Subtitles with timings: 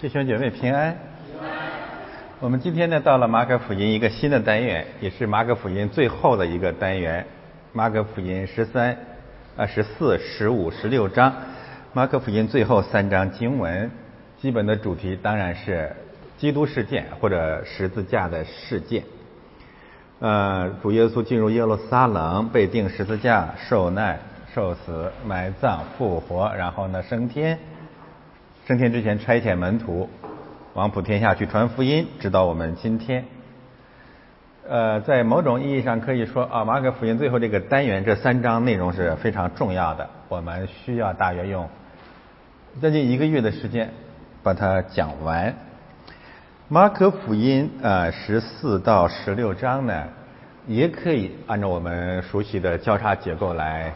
[0.00, 0.96] 弟兄姐妹平安。
[2.40, 7.26] 我们今天呢到了马可福音一个新的单元，也是马可福音最后的一个单元。
[7.74, 8.96] 马可福音十三、
[9.58, 11.34] 啊十四、十五、十六章，
[11.92, 13.90] 马可福音最后三章经文，
[14.40, 15.94] 基本的主题当然是
[16.38, 19.04] 基督事件或者十字架的事件。
[20.20, 24.18] 呃，主耶稣进入耶路撒冷，被钉十字架，受难、
[24.54, 27.58] 受死、埋葬、复活，然后呢升天。
[28.70, 30.08] 升天之前差遣门徒
[30.74, 33.24] 往普天下去传福音，直到我们今天。
[34.68, 41.68] 呃，在某种意义上可以说啊，马可福音最后这个单元这三章内容是非常重要的，我们需要大约用
[42.80, 43.90] 将近一个月的时间
[44.44, 45.52] 把它讲完。
[46.68, 50.04] 马可福音呃十四到十六章呢，
[50.68, 53.92] 也可以按照我们熟悉的交叉结构来。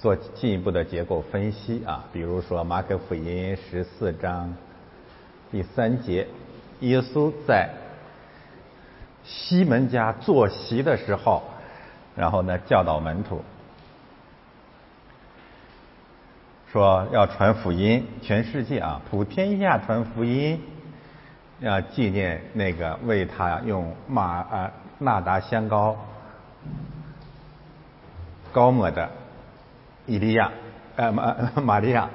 [0.00, 4.54] 做进一步的结构分析啊，比如说马可福音十四章
[5.50, 6.26] 第三节，
[6.80, 7.68] 耶稣在
[9.22, 11.42] 西门家坐席的时候，
[12.16, 13.42] 然后呢教导门徒
[16.72, 20.62] 说要传福音，全世界啊普天下传福音，
[21.58, 25.94] 要纪念那个为他用马啊纳达香膏
[28.50, 29.19] 高抹的。
[30.06, 30.50] 以利亚，
[30.96, 32.08] 呃玛 玛利亚，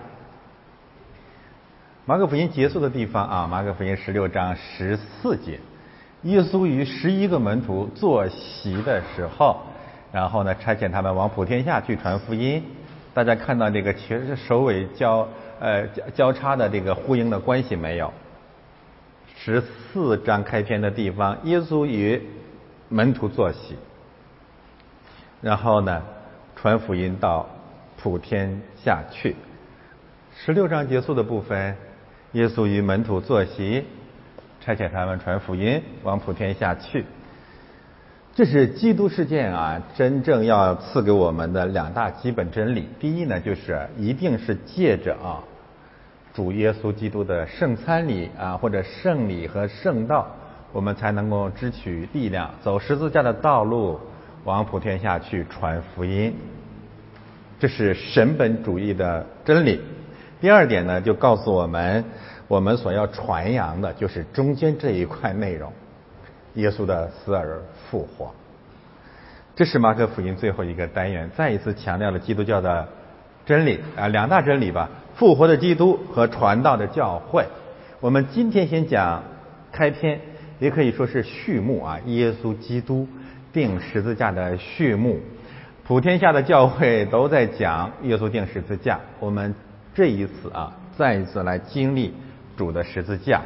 [2.05, 5.59] 马可福音结束的地方啊，马可福音十六章十四节，
[6.23, 9.61] 耶稣与十一个门徒坐席的时候，
[10.11, 12.63] 然后呢差遣他们往普天下去传福音。
[13.13, 15.27] 大家看到这个其实首尾交
[15.59, 18.11] 呃交交叉的这个呼应的关系没有？
[19.37, 22.21] 十四章开篇的地方，耶稣与
[22.89, 23.77] 门徒坐席，
[25.41, 26.01] 然后呢
[26.55, 27.47] 传福音到。
[28.05, 29.35] 普天下去，
[30.35, 31.75] 十六章结束的部分，
[32.33, 33.83] 耶稣与门徒坐席，
[34.61, 37.03] 差遣他们传福音，往普天下去。
[38.35, 42.87] 这是基督事件啊，真正要赐给我们的两大基本真理。
[42.99, 45.41] 第一呢，就是一定是借着啊
[46.35, 50.27] 主耶稣基督的圣餐礼啊，或者圣礼和圣道，
[50.71, 53.99] 我们才能够支取力量，走十字架的道路，
[54.43, 56.35] 往普天下去传福音。
[57.65, 59.81] 这是神本主义的真理。
[60.39, 62.05] 第二点呢，就告诉我们，
[62.47, 65.73] 我们所要传扬的就是中间这一块内容：
[66.53, 67.59] 耶稣的死而
[67.89, 68.31] 复活。
[69.55, 72.87] 这是马可福音最后一个单元，再一次强调了基督教的
[73.47, 77.43] 真理啊，两大真理吧：复活的基督和传道的教会。
[77.99, 79.23] 我们今天先讲
[79.71, 80.21] 开篇，
[80.59, 83.07] 也可以说是序幕啊，耶稣基督
[83.51, 85.19] 钉十字架的序幕。
[85.87, 89.53] 普天下的教会都在讲耶稣钉十字架，我们
[89.93, 92.11] 这一次啊，再一次来经历
[92.57, 93.39] 主的十字架，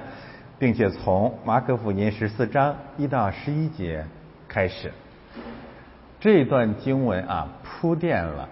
[0.57, 4.05] 并且从马可福音十四章一到十一节
[4.47, 4.89] 开始，
[6.21, 8.47] 这段经文啊铺垫了，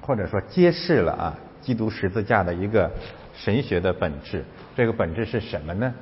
[0.00, 2.88] 或者说揭示了啊基督十字架的一个
[3.34, 4.44] 神学的本质。
[4.76, 5.92] 这个本质是什么呢？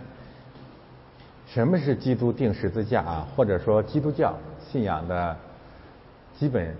[1.46, 3.26] 什么是基督钉十字架啊？
[3.34, 4.38] 或者说基督教
[4.70, 5.34] 信仰的
[6.38, 6.76] 基本？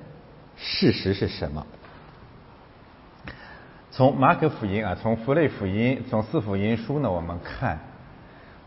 [0.64, 1.66] 事实是什么？
[3.90, 7.78] 从马可福音啊，从弗雷福音，从四福音书呢，我们看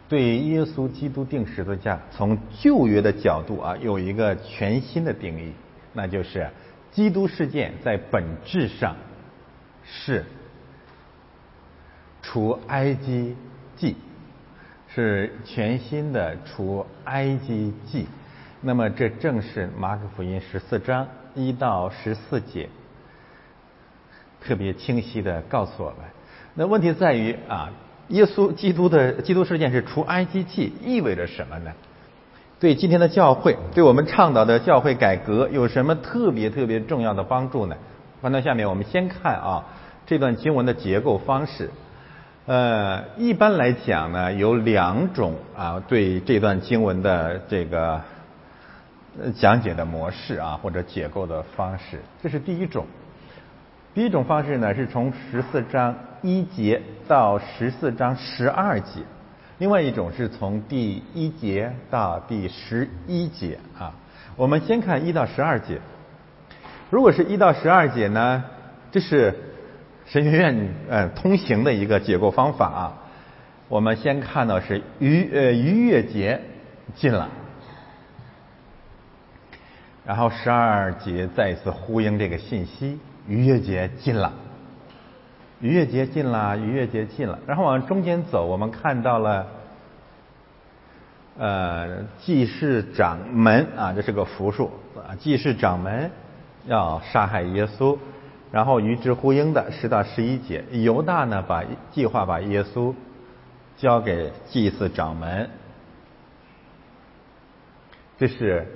[0.07, 5.53] 对耶稣基督定十字架，从旧约的角度啊，有一个全新的定义，
[5.93, 6.47] 那就是
[6.91, 8.95] 基督事件在本质上
[9.83, 10.25] 是
[12.21, 13.35] 除埃及
[13.75, 13.95] 记，
[14.93, 18.05] 是全新的除埃及记。
[18.61, 21.07] 那么这正是马可福音十四章。
[21.35, 22.69] 一到十四节，
[24.41, 25.99] 特别清晰的告诉我们。
[26.53, 27.69] 那问题在于啊，
[28.07, 31.71] 耶稣基督的基督事件是除埃及记，意味着什么呢？
[32.57, 37.75] 对今天的教会，对我们倡导的教会改革有什么特别特别重要的帮助呢？
[38.21, 39.65] 翻到下面，我们先看啊
[40.05, 41.69] 这段经文的结构方式。
[42.45, 48.01] 呃，一般来讲呢，有两种啊对这段经文的这个。
[49.35, 52.85] 讲解的模式啊，或者解构的方式，这是第一种。
[53.93, 59.03] 第一种方式呢，是从十四章一节到十四章十二节；
[59.57, 63.93] 另外一种是从第一节到第十一节啊。
[64.35, 65.79] 我们先看一到十二节。
[66.89, 68.43] 如果是一到十二节呢，
[68.91, 69.33] 这是
[70.05, 72.93] 神学院呃通行的一个解构方法啊。
[73.69, 76.41] 我们先看到是逾呃逾越节
[76.95, 77.29] 进了。
[80.05, 84.31] 然后十二节再一次呼应这个信息，逾越节近了，
[85.59, 89.47] 逾越节近了，逾越节近了，然后往中间走，我们看到了，
[91.39, 96.11] 呃，祭祀掌门啊，这是个复数啊，祭祀掌门
[96.67, 97.97] 要杀害耶稣，
[98.51, 102.93] 然后与之呼应的十到十一节，犹大呢把计划把耶稣
[103.75, 105.49] 交给祭祀掌门，
[108.19, 108.67] 这是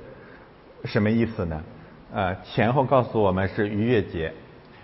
[0.85, 1.63] 什么意思呢？
[2.13, 4.33] 呃，前后告诉我们是逾越节，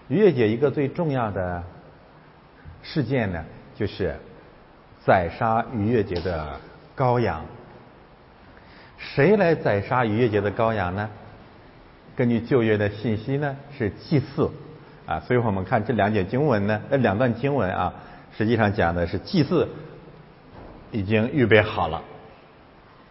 [0.07, 1.63] 逾越节一个最重要的。
[2.87, 3.43] 事件呢，
[3.75, 4.15] 就是
[5.03, 6.59] 宰杀逾越节的
[6.95, 7.43] 羔羊。
[8.99, 11.09] 谁来宰杀逾越节的羔羊呢？
[12.15, 14.51] 根据旧约的信息呢，是祭祀
[15.07, 15.19] 啊。
[15.21, 17.91] 所以我们看这两节经文呢，呃，两段经文啊，
[18.37, 19.67] 实际上讲的是祭祀
[20.91, 22.03] 已经预备好了。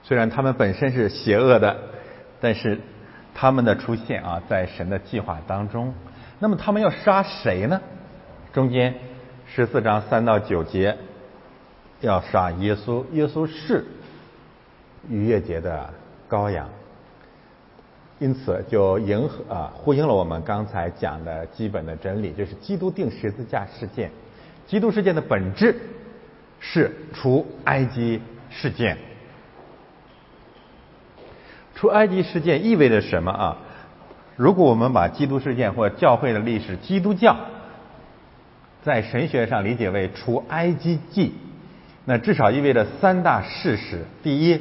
[0.05, 1.77] 虽然他们本身是邪恶的，
[2.45, 2.79] 但是
[3.35, 5.95] 他们的出现啊，在神的计划当中。
[6.41, 7.81] 那么他们要杀谁呢？
[8.53, 8.95] 中间。
[9.47, 10.95] 十四章三到九节
[12.03, 13.87] 要杀耶稣，耶稣是
[15.09, 15.89] 逾越节的
[16.29, 16.69] 羔羊，
[18.19, 24.11] 因此就迎合啊呼应了我们刚才讲的基本的真理，就是基督定十字架事件。
[24.67, 25.77] 基督事件的本质
[26.61, 28.21] 是除埃及
[28.51, 28.99] 事件。
[31.75, 33.57] 出埃及事件意味着什么啊？
[34.37, 37.37] 如果我们把基督事件或教会的历史，基督教。
[38.83, 41.33] 在神学上理解为除埃及记，
[42.05, 44.61] 那至少意味着三大事实：第一，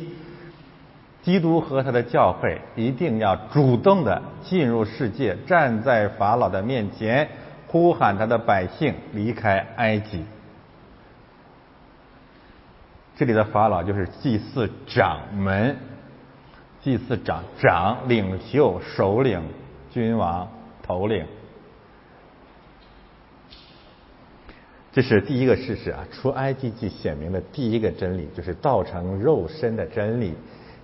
[1.22, 7.28] 基督和他的教会一定要主动的进入世界，站在法老的面前，
[7.68, 10.24] 呼喊他的百姓离开埃及。
[13.18, 15.76] 这里的法老就是祭祀掌门，
[16.84, 19.42] 祭祀长长领袖、首领、
[19.90, 20.50] 君王、
[20.86, 21.26] 头领。
[24.92, 26.06] 这是第一个事实啊！
[26.12, 30.34] 出埃及记显明的第一个真理，就是道成肉身的真理。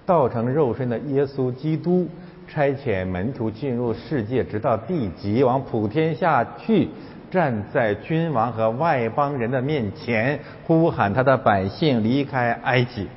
[0.05, 2.07] 道成肉身的耶稣基督
[2.47, 6.87] 差遣门徒进入世界，直到地极，往普天下去，
[7.29, 13.09] 站在君王和外邦人的面前，呼喊他的百姓离开埃及，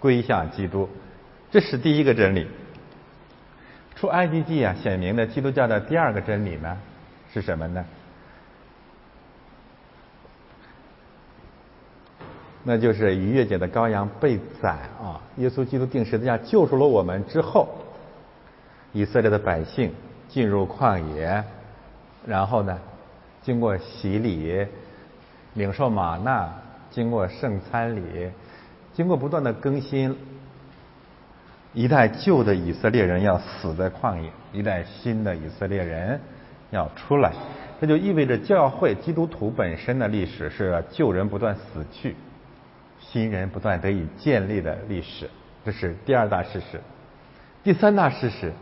[0.00, 0.88] 归向基督。
[1.50, 2.46] 这是第一个真理。
[3.96, 6.76] 出埃及记啊，显明的基督教的第二个真理呢，
[7.32, 7.84] 是什么呢？
[12.62, 14.70] 那就是逾越节的羔羊被宰
[15.02, 15.20] 啊！
[15.36, 17.68] 耶稣基督定时的架救赎了我们之后，
[18.92, 19.92] 以色列的百姓
[20.28, 21.42] 进入旷野，
[22.26, 22.78] 然后呢，
[23.42, 24.66] 经过洗礼，
[25.54, 26.52] 领受玛纳，
[26.90, 28.30] 经过圣餐礼，
[28.92, 30.14] 经过不断的更新，
[31.72, 36.20] 一代旧的以色列人要死在旷野，一代新的以色列人
[36.70, 37.32] 要出来，
[37.80, 42.16] 这就意味着教会基督徒本身的历史是旧人不断死去。
[42.98, 45.30] 新人不断得以建立的历史，
[45.64, 46.80] 这是第二大事实。
[47.62, 48.52] 第三大事实，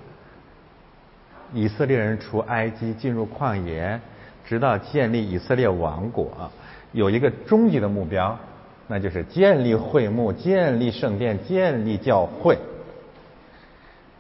[1.54, 3.98] 以色列人出埃及进入旷野，
[4.44, 6.50] 直到建立以色列王国，
[6.92, 8.38] 有一个终极的目标，
[8.86, 12.58] 那就是建立会幕、建立圣殿、建立教会。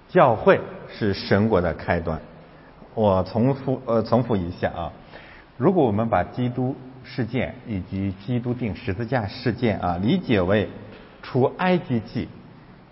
[0.08, 2.20] 教会是神国的开端。
[2.94, 4.92] 我重复呃重复一下啊，
[5.56, 6.74] 如果我们把基督。
[7.04, 10.68] 事件以及基督定十字架事件啊，理解为
[11.22, 12.28] 出埃及记，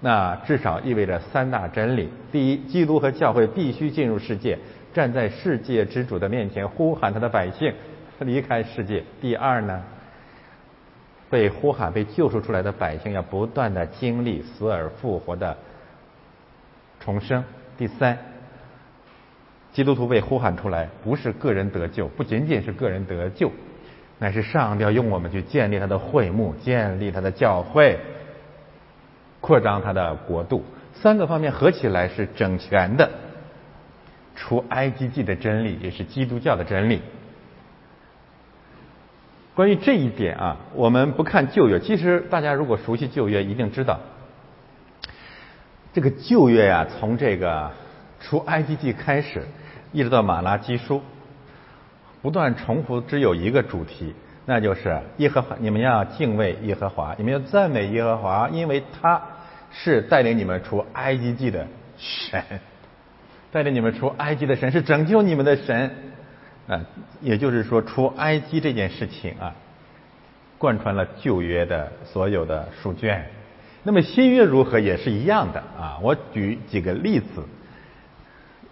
[0.00, 4.58] 那至少意味着三大真理：第一，基督和教会必须进入世界，
[4.94, 7.74] 站在世界之主的面前，呼喊他的百姓
[8.20, 9.82] 离开世界；第二呢，
[11.28, 15.54] 被呼喊、被救赎出来的百姓要不断的经历死而复活的
[17.06, 17.42] 重生；
[17.78, 18.18] 第三。
[19.72, 23.52] 基督徒被呼喊出来，不是个人得救，不仅仅是个人得救。
[24.18, 28.00] 乃是上帝要用我们去建立他的会幕，建立他的教会，
[29.40, 30.64] 扩张他的国度。
[30.94, 33.08] 三个方面合起来是整全的，
[34.34, 37.02] 除埃及记的真理，也是基督教的真理。
[39.54, 41.78] 关于这一点啊，我们不看旧约。
[41.78, 44.00] 其实大家如果熟悉旧约，一定知道，
[45.96, 47.70] 这个旧约呀，从这个
[48.20, 49.42] 出埃及记开始，
[49.92, 51.00] 一直到马拉基书。
[52.20, 54.12] 不断重复只有一个主题，
[54.44, 59.22] 那就是耶和华，你们要敬畏耶和华，你们要赞美耶和华，因为他
[59.70, 62.44] 是带领你们出埃及记的神，
[63.50, 65.90] 带领你们出埃及的神是拯救你们的神
[66.68, 66.78] 啊，
[67.22, 69.54] 也就是说出埃及这件事情啊，
[70.58, 73.26] 贯穿了旧约的所有的书卷。
[73.86, 77.44] 那么新约如何也是一样的啊，我举几个例子，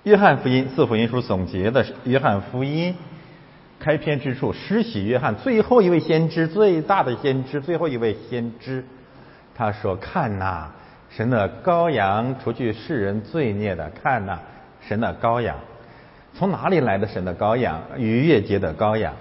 [0.02, 2.96] 约翰福音四福音书总结的约翰福音。
[3.78, 8.84] 开篇之处，施洗约翰最后一位先知，最大的先知，最后一位先知，
[9.54, 10.70] 他说：“看呐，
[11.10, 14.40] 神的羔羊，除去世人罪孽的，看呐，
[14.80, 15.56] 神的羔羊。
[16.36, 17.80] 从哪里来的神的羔羊？
[17.98, 19.14] 逾越节的羔羊。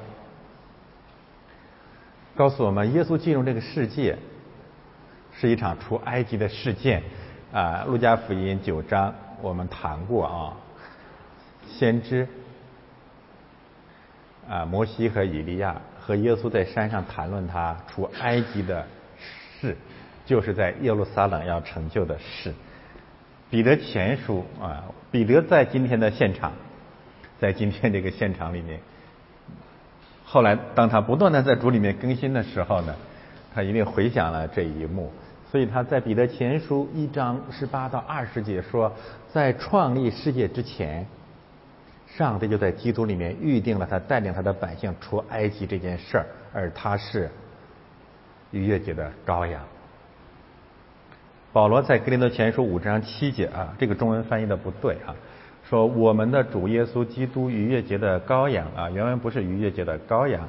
[2.35, 4.17] 告诉我们，耶稣进入这个世界，
[5.39, 7.03] 是一场出埃及的事件。
[7.51, 10.53] 啊，路加福音九章我们谈过啊，
[11.67, 12.27] 先知。”
[14.49, 18.85] 啊，摩西和以利亚和耶稣在山上谈论他出埃及的
[19.61, 19.77] 事，
[20.25, 22.53] 就是在耶路撒冷要成就的事。
[23.49, 26.51] 彼得前书啊，彼得在今天的现场，
[27.39, 28.81] 在今天这个现场里面，
[30.25, 32.93] 后来当他不断的在主里面更新的时候呢，
[33.55, 35.13] 他一定回想了这一幕，
[35.53, 38.91] 所以他在彼得前书一章十八到二十节说，
[39.31, 41.05] 在创立世界之前。
[42.07, 47.29] 上帝就在基督里面预定了他带领他的百姓出埃及这件事儿，而他是
[48.51, 49.63] 逾越节的羔羊。
[51.51, 55.13] 保罗在格林多前书五章七节啊，这个中文翻译的不对啊，
[55.69, 60.47] 说我们的主耶稣基督逾越节的羔羊啊，原文不是逾越节的羔羊，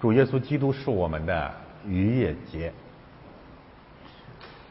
[0.00, 1.50] 主耶稣基督是我们的
[1.86, 2.70] 逾越节，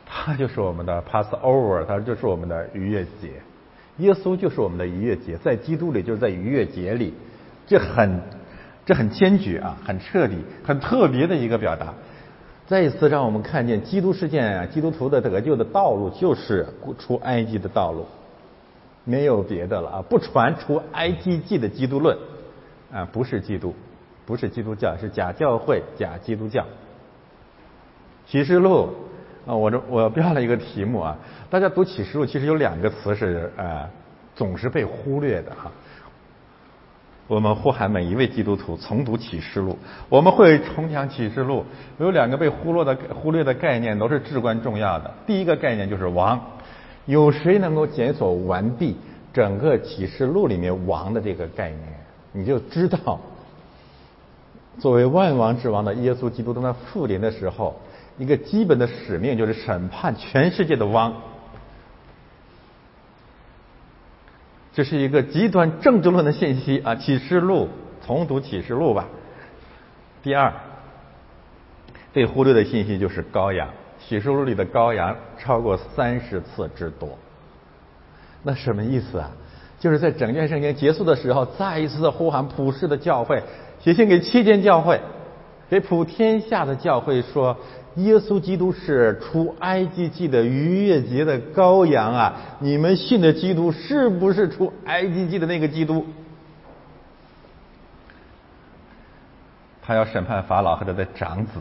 [0.09, 3.41] 他就是我们的 Passover，他就是我们的逾越节。
[3.97, 7.13] 耶稣就是我们的逾越节，在基督里就是在逾越节里，
[7.65, 8.21] 这很
[8.85, 11.93] 这很坚决啊，很彻底、很特别的一个表达。
[12.67, 16.67] 再一次让我们看见基督事件啊，基督徒的得救的道路就是
[16.99, 18.05] 出埃及的道路，
[19.03, 20.03] 没有别的了啊！
[20.07, 22.15] 不传出埃及记的基督论
[22.93, 23.73] 啊，不是基督，
[24.27, 26.65] 不是基督教，是假教会、假基督教。
[28.27, 28.89] 启示录。
[29.47, 31.17] 啊，我这我标了一个题目啊，
[31.49, 33.87] 大家读启示录其实有两个词是呃
[34.35, 35.71] 总是被忽略的哈。
[37.27, 39.77] 我们呼喊每一位基督徒重读启示录，
[40.09, 41.63] 我们会重讲启示录。
[41.97, 45.13] 有两个被忽略的忽略的概念都是至关重要的。
[45.25, 46.39] 第一个概念就是王，
[47.05, 48.97] 有谁能够检索完毕
[49.31, 51.83] 整个启示录里面王的这个概念，
[52.33, 53.19] 你就知道，
[54.77, 57.73] 作为万王之王的耶稣基督当他复临的时候。
[58.17, 61.13] 一个基本的使命就是审判全世界的王，
[64.73, 66.95] 这是一个极端政治论的信息啊！
[66.95, 67.69] 启示录
[68.05, 69.07] 重读启示录吧。
[70.23, 70.51] 第二，
[72.11, 73.69] 被忽略的信息就是羔羊，
[73.99, 77.17] 启示录里的羔羊超过三十次之多。
[78.43, 79.31] 那什么意思啊？
[79.79, 83.43] 就是在整卷圣经结束的时候，再一次的呼喊普世的教会，
[83.79, 84.99] 写信给七间教会，
[85.69, 87.57] 给普天下的教会说。
[87.97, 92.35] 耶稣基督是出埃及记的逾越节的羔羊啊！
[92.59, 96.05] 你们信的基督是不是出埃及记的那个基督？
[99.81, 101.53] 他要审判法老和他的长子，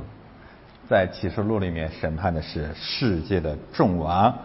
[0.90, 4.36] 在启示录里面审判的是世界的众王，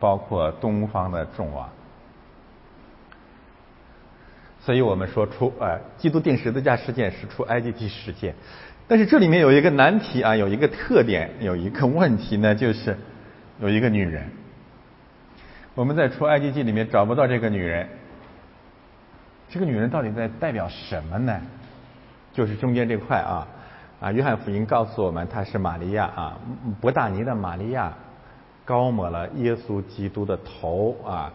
[0.00, 1.68] 包括东方的众王。
[4.64, 8.34] 所以我们说出，呃，基督定十字架事件是出埃及记事件。
[8.88, 12.96] 但是这里面有一个难题啊，有一个特点，有一个问题呢，就是
[13.60, 14.24] 有一个女人。
[15.74, 17.88] 我们在出埃及记里面找不到这个女人。
[19.48, 21.40] 这个女人到底在代表什么呢？
[22.32, 23.46] 就是中间这块啊
[24.00, 26.38] 啊，约翰福音告诉我们，她是玛利亚啊，
[26.80, 27.92] 伯大尼的玛利亚，
[28.64, 31.32] 高抹了耶稣基督的头啊，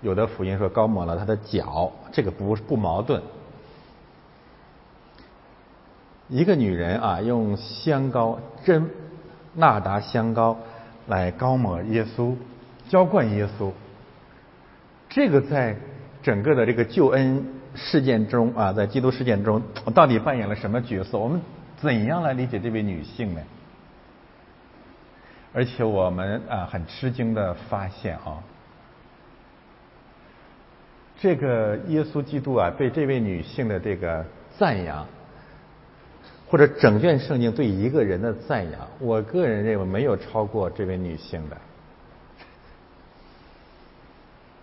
[0.00, 3.22] 有的福音说高抹了他的脚，这个不不矛盾。
[6.30, 8.88] 一个女人啊，用香膏真
[9.54, 10.56] 纳达香膏
[11.08, 12.36] 来膏抹耶稣，
[12.88, 13.72] 浇灌耶稣。
[15.08, 15.76] 这个在
[16.22, 17.44] 整个的这个救恩
[17.74, 19.60] 事件中啊，在基督事件中，
[19.92, 21.18] 到底扮演了什么角色？
[21.18, 21.40] 我们
[21.78, 23.40] 怎样来理解这位女性呢？
[25.52, 28.38] 而且我们啊，很吃惊的发现啊，
[31.18, 34.24] 这个耶稣基督啊，对这位女性的这个
[34.56, 35.04] 赞扬。
[36.50, 41.56] 或者整卷圣经对一个人的赞扬，我个人认为没有超过这位女性的。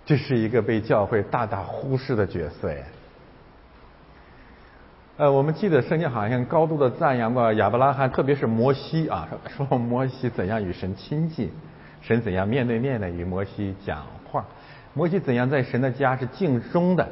[0.06, 2.84] 这是一个被教会大大忽视的角色呀。
[5.16, 11.50] 呃，我们记得圣经好像高度的赞扬过亚伯拉罕，特别是摩西啊， 说摩西怎样与神亲近，
[12.02, 14.46] 神怎样面对面的与摩西讲话，
[14.94, 17.08] 摩西怎样在神的家是敬忠的，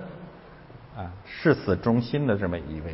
[0.98, 2.94] 啊，誓死忠心的这么一位。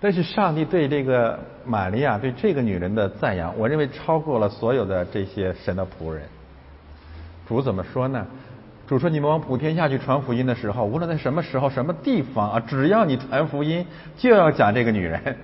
[0.00, 6.22] 但是上帝对这个玛利亚对这个女人的赞扬，我认为超过了所有的这些神的仆人。
[7.48, 8.26] 主怎么说呢？
[8.86, 13.84] 主说：“你们往普天下去传福音的时候，无论在什么时候、什么地方啊，只要你传福音，
[14.16, 15.36] 就要讲这个女人。”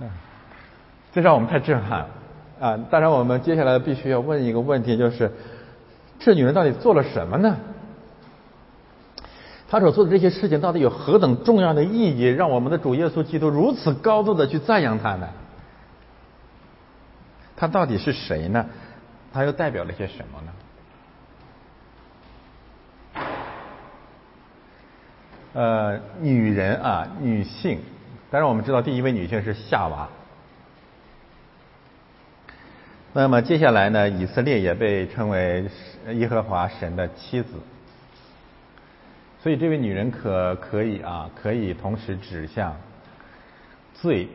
[1.14, 2.08] 这让我们太震撼了
[2.60, 2.78] 啊！
[2.90, 5.30] 当然，我们接下来必须要问一个问题，就是
[6.18, 7.56] 这女人到底做了什么呢？
[9.70, 15.28] 他所做的这些事情到底有何等重要的意义，让我们的主耶稣基督如此高度的去赞扬他呢？
[17.54, 18.64] 他到底是谁呢？
[19.30, 20.52] 他又代表了些什么呢？
[25.52, 27.80] 呃，女人啊，女性。
[28.30, 30.08] 当然，我们知道第一位女性是夏娃。
[33.12, 35.68] 那么接下来呢，以色列也被称为
[36.12, 37.48] 耶和华神的妻子。
[39.48, 42.76] 所以这位女人可可以啊，可以同时指向
[43.94, 44.28] 最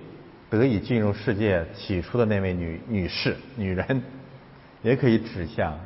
[0.50, 4.01] 得以进入世界起初的那位女女士、女人，
[4.82, 5.77] 也可以指向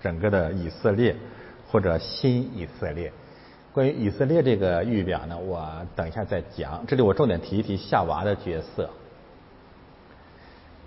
[0.00, 1.14] 整个的以色列
[1.68, 3.12] 或者新以色列。
[3.74, 6.82] 关于以色列这个预表呢，我等一下再讲。
[6.86, 8.88] 这里我重点提一提夏娃的角色。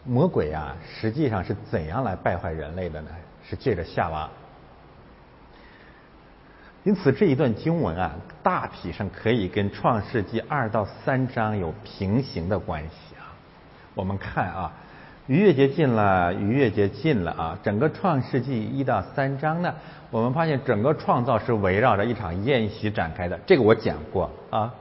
[0.03, 3.09] 魔鬼啊，实际上是怎样来败坏人类的呢？
[3.47, 4.27] 是借着夏娃。
[6.85, 8.13] 因此这一段经文啊，
[8.43, 13.33] 大体上可以跟创世纪二到三章有平行的关系啊。
[13.95, 14.71] 我们看啊，
[15.25, 17.59] 逾越节近了，逾越节近了啊。
[17.63, 19.73] 整个创世纪一到三章呢。
[20.11, 24.71] 我们发现整个创造是围绕着一场宴席展开的，这个我讲过啊，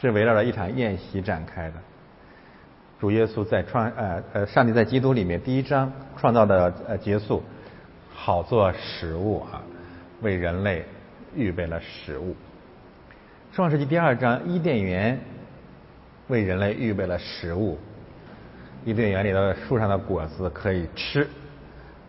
[0.00, 1.74] 是围绕着一场宴席展开的。
[2.98, 7.42] 主耶稣在创呃呃，上帝在基督里面第一章创造的呃结束，
[8.14, 9.60] 好做食物啊，
[10.20, 10.84] 为人类
[11.34, 12.34] 预备了食物。
[13.52, 15.18] 创世纪第二章伊甸园
[16.28, 17.78] 为人类预备了食物，
[18.84, 21.26] 伊甸园里的树上的果子可以吃，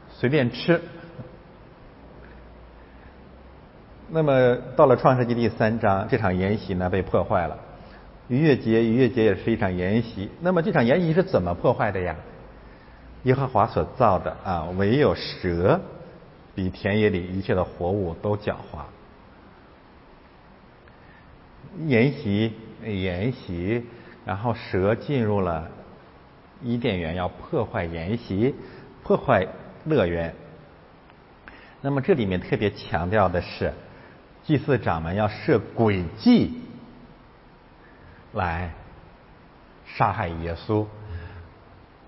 [0.10, 0.82] 随便吃。
[4.10, 7.58] 那么到了创世纪第三章，这场筵席呢被破坏了。
[8.28, 10.30] 逾越节，逾越节也是一场筵席。
[10.42, 12.16] 那么这场筵席是怎么破坏的呀？
[13.24, 15.80] 耶和华所造的啊，唯有蛇
[16.60, 18.84] 比田野里一切的活物都狡猾。
[21.88, 23.86] 筵席，筵席，
[24.26, 25.72] 然后蛇进入了
[26.62, 28.54] 伊甸园，要破坏沿袭，
[29.04, 29.48] 破坏
[29.86, 30.36] 乐园。
[31.80, 33.72] 那么这里面特别强调的是。
[34.44, 36.62] 祭祀长们要设诡计
[38.34, 38.74] 来
[39.86, 40.86] 杀害耶稣，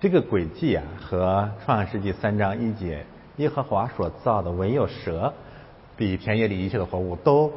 [0.00, 3.06] 这个诡计啊，和创世纪三章一节
[3.42, 5.34] 耶和华所造的唯有蛇
[5.96, 7.52] 比田野里一切的活物都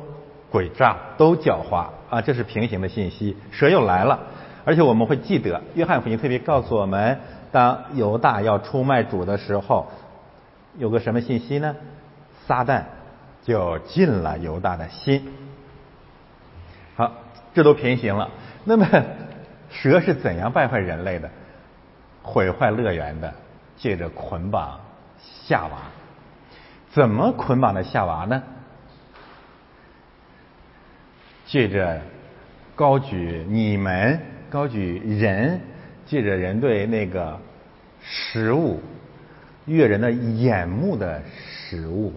[0.51, 3.37] 诡诈、都狡猾啊，这是平行的信息。
[3.51, 4.19] 蛇又来了，
[4.65, 7.19] 而且我们会记得约翰福音特别告诉我们，
[7.51, 9.85] 当犹大要出卖主的时候，
[10.77, 11.75] 有个什么信息呢？
[12.47, 12.83] 撒旦。
[13.43, 15.31] 就进了犹大的心。
[16.95, 17.11] 好，
[17.53, 18.31] 这都平行了。
[18.63, 18.87] 那么，
[19.69, 21.29] 蛇是怎样败坏人类的、
[22.23, 23.31] 毁坏乐园的？
[23.77, 24.79] 借着捆绑
[25.47, 25.77] 夏娃。
[26.89, 28.41] 怎么捆绑的夏娃呢？
[31.45, 32.01] 借着
[32.75, 35.61] 高举你们，高举人，
[36.05, 37.39] 借着人对那个
[38.01, 38.81] 食物
[39.65, 42.13] 悦人的眼目的食物。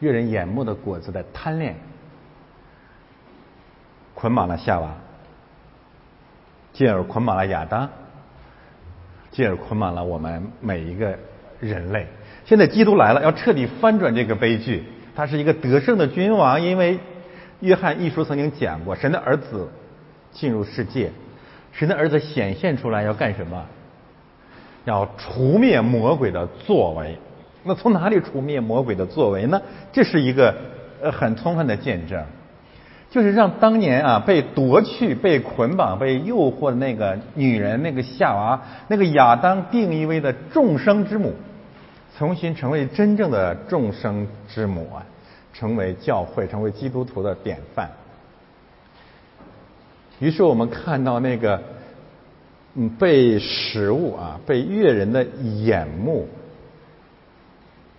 [0.00, 1.74] 悦人眼目的果子的贪恋，
[4.14, 4.94] 捆绑了夏娃，
[6.74, 7.88] 进而捆绑了亚当，
[9.30, 11.18] 进而捆绑了我们每一个
[11.66, 12.06] 人类。
[12.44, 14.84] 现在基督来了，要彻底翻转这个悲剧。
[15.14, 16.98] 他是一个得胜的君王，因为
[17.60, 19.68] 约翰一书曾经讲过，神的儿子
[20.30, 21.10] 进入世界，
[21.72, 23.64] 神的儿子显现出来要干什么？
[24.84, 27.18] 要除灭魔鬼的作为。
[27.64, 29.60] 那从哪里除灭魔鬼的作为呢？
[29.90, 30.54] 这是一个
[31.02, 32.22] 呃很充分的见证，
[33.10, 41.34] 就是让当年啊被夺去、被捆绑、被诱惑的那个女人、那个夏娃、那个亚当定义为的众生之母，
[42.18, 45.04] 重新成为真正的众生之母啊，
[45.52, 47.90] 成为教会、成为基督徒的典范。
[50.18, 51.62] 于是我们看到那个
[52.74, 56.28] 嗯被食物啊被悦人的眼目。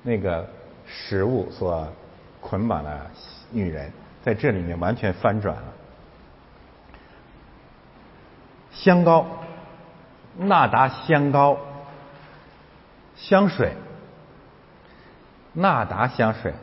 [0.04, 0.48] 那个
[0.86, 1.86] 食物所
[2.40, 3.08] 捆绑的
[3.52, 3.92] 女人，
[4.24, 5.64] 在这里面完全翻转了。
[8.72, 9.26] 香膏，
[10.38, 11.58] 纳达香膏，
[13.18, 13.74] 香水，
[15.60, 16.54] 纳达香水，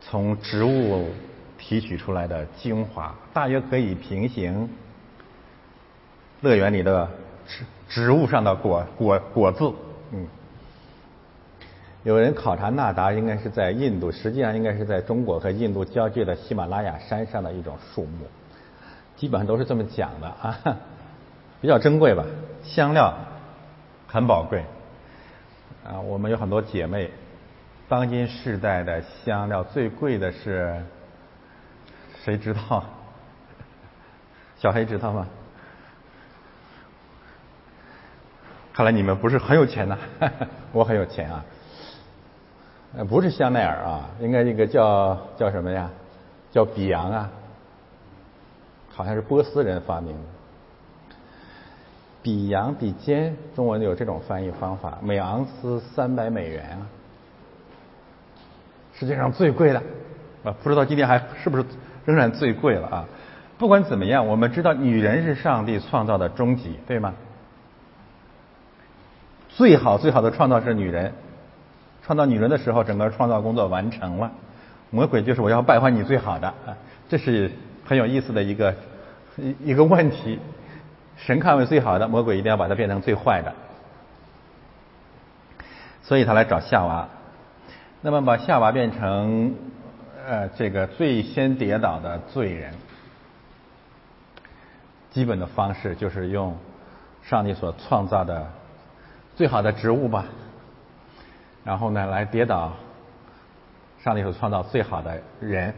[0.00, 1.08] 从植物
[1.58, 4.70] 提取出来的精华，大约可以平行
[6.40, 7.10] 乐园里的
[7.48, 9.72] 植植物上的果果果子，
[10.12, 10.28] 嗯。
[12.04, 18.26] 有人考察纳达应该是在印度，实际上应该是在中国和印度交界的喜马拉雅山上的一种树木，
[19.16, 20.76] 基本上都是这么讲的啊，
[21.60, 22.24] 比较珍贵吧。
[22.62, 23.12] 香料
[24.06, 24.64] 很宝贵
[25.84, 27.10] 啊，我们有很多姐妹，
[27.92, 30.82] 当今世代的香料最贵的是
[32.24, 32.82] 谁知道？
[34.56, 35.26] 小黑知道吗？
[38.72, 39.98] 看来你们不是很有钱呐，
[40.72, 41.44] 我很有钱啊。
[42.96, 45.90] 呃，不是香奈儿啊，应该这个叫叫什么呀？
[46.50, 47.30] 叫比昂啊，
[48.88, 50.22] 好像是波斯人发明的。
[52.22, 56.88] 比昂比肩，中文有这种翻译方法，每盎司三百美元啊，
[59.02, 59.82] 世界上最贵的
[60.44, 61.64] 啊，不知道今天还是不是
[62.04, 63.04] 仍然最贵了啊？
[63.58, 67.12] 不管怎么样，我们知道女人是上帝创造的终极，对吗？
[69.48, 71.12] 最好最好的创造是女人。
[72.04, 74.30] 创造女人的时候，整个创造工作完成了。
[74.90, 77.50] 魔鬼就是我要败坏你最好的啊，这是
[77.84, 78.72] 很有意思的一个
[79.36, 80.38] 一一个问题。
[81.16, 83.52] 神看为最好的，魔鬼一定要把它变成最坏的，
[86.04, 87.08] 所以他来找夏娃。
[88.04, 89.54] 那么把夏娃变成
[90.26, 92.74] 呃这个最先跌倒的罪人，
[95.12, 96.58] 基本的方式就是用
[97.22, 98.50] 上帝所创造的
[99.36, 100.24] 最好的植物吧。
[101.62, 102.72] 然后呢，来跌倒
[104.02, 105.72] 上帝所创造最好的人。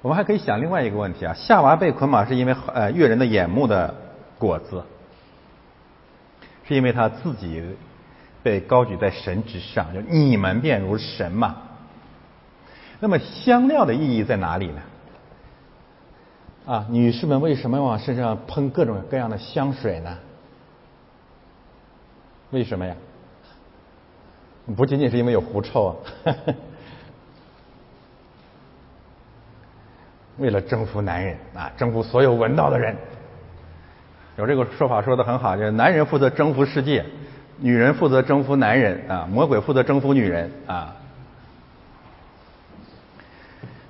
[0.00, 3.94] 我们还可以想另外一个问题啊：夏娃被捆绑是因为呃悦人的眼目的
[4.38, 4.82] 果子，
[6.64, 7.76] 是因为他自己
[8.42, 11.56] 被高举在神之上，就你们便如神嘛。
[12.98, 14.80] 那么香料的意义在哪里呢？
[16.66, 20.18] 啊，女士们为什么往身上喷各种各样的香水呢？
[22.50, 22.94] 为什么呀？
[24.76, 25.96] 不仅仅是因为有狐臭啊，
[30.38, 32.96] 为了征服男人啊，征服所有闻到的人。
[34.36, 37.04] 有这个说法说的很好，就是男人负责征服世界，
[37.60, 40.96] 女人负责征服男人啊，魔鬼负责征服女人啊。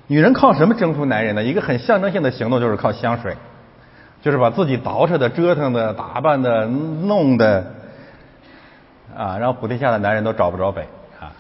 [0.09, 1.45] 女人靠什么征服男人呢？
[1.45, 3.37] 一个很象征性的行动就是靠香水，
[4.23, 7.75] 就是把自己捯饬的、折腾的、打扮的、弄的。
[9.17, 10.83] 啊，让普天下的男人都找不着北
[11.21, 11.33] 啊！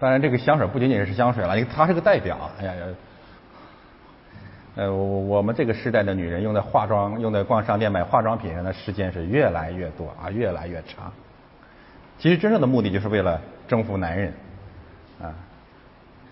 [0.00, 2.50] 当然，这个香水不仅仅是香水了，它是个代表。
[2.58, 2.72] 哎呀，
[4.76, 11.12] 呃，我们这个时代的女人用在化妆、用在逛商店买化妆品上的时间是越来越多啊，越来越长。
[12.22, 14.32] 其实真正的目的就是为了征服男人
[15.20, 15.34] 啊，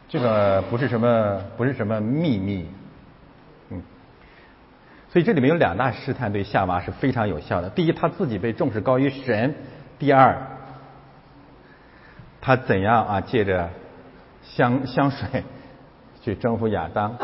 [0.09, 2.68] 这个不是什么不是什么秘密，
[3.70, 3.83] 嗯。
[5.09, 7.68] 所以这里面有两大试探对夏娃是非常有效的。
[7.70, 9.50] 第一，她自己被重视高于神；
[9.98, 10.38] 第二。
[12.40, 13.20] 他怎样啊？
[13.20, 13.68] 借着
[14.44, 15.42] 香香水
[16.22, 17.18] 去征服亚当？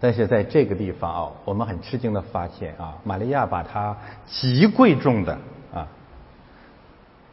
[0.00, 5.38] 但是在这个地方啊，我们很吃惊的发现啊，玛利亚把她极贵重的
[5.74, 5.86] 啊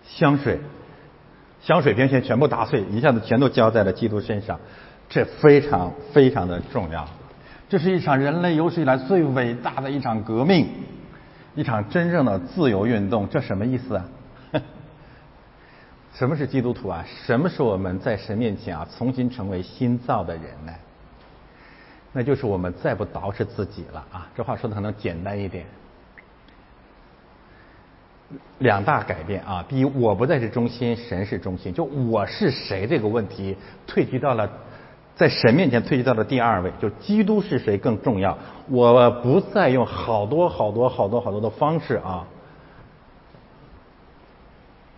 [0.03, 0.59] 香水
[1.61, 4.59] 香水瓶先全部打碎，一下子全都浇在了基督身上，
[5.09, 7.07] 这非常非常的重要。
[7.69, 10.67] 这是一场人类有史以来最伟大的一场革命，
[11.55, 13.27] 一场真正的自由运动。
[13.29, 14.05] 这什么意思啊？
[16.13, 17.05] 什么是基督徒啊？
[17.25, 20.73] 什么是我们在神面前啊重新成为新造的人呢？
[22.17, 24.27] 那就是我们再不捯饬自己了啊！
[24.35, 25.63] 这话说的可能简单一点。
[28.57, 34.49] 两大改变啊，第一，我不再是中心，神是中心，就我是谁这个问题退居到了
[35.15, 38.35] 在神面前退居到了第二位，就基督是谁更重要。
[38.67, 42.25] 我不再用好多好多好多好多的方式啊。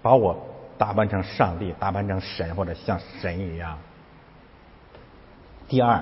[0.02, 0.42] 把我
[0.78, 3.78] 打扮成上帝，打扮成神，或者像神一样。
[5.68, 6.02] 第二，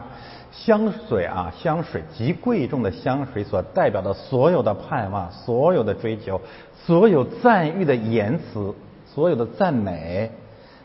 [0.65, 6.41] 香水啊，香水极贵重的香水所代表的所有的盼望、所有的追求、
[6.85, 8.73] 所有赞誉的言辞、
[9.05, 10.31] 所有的赞美，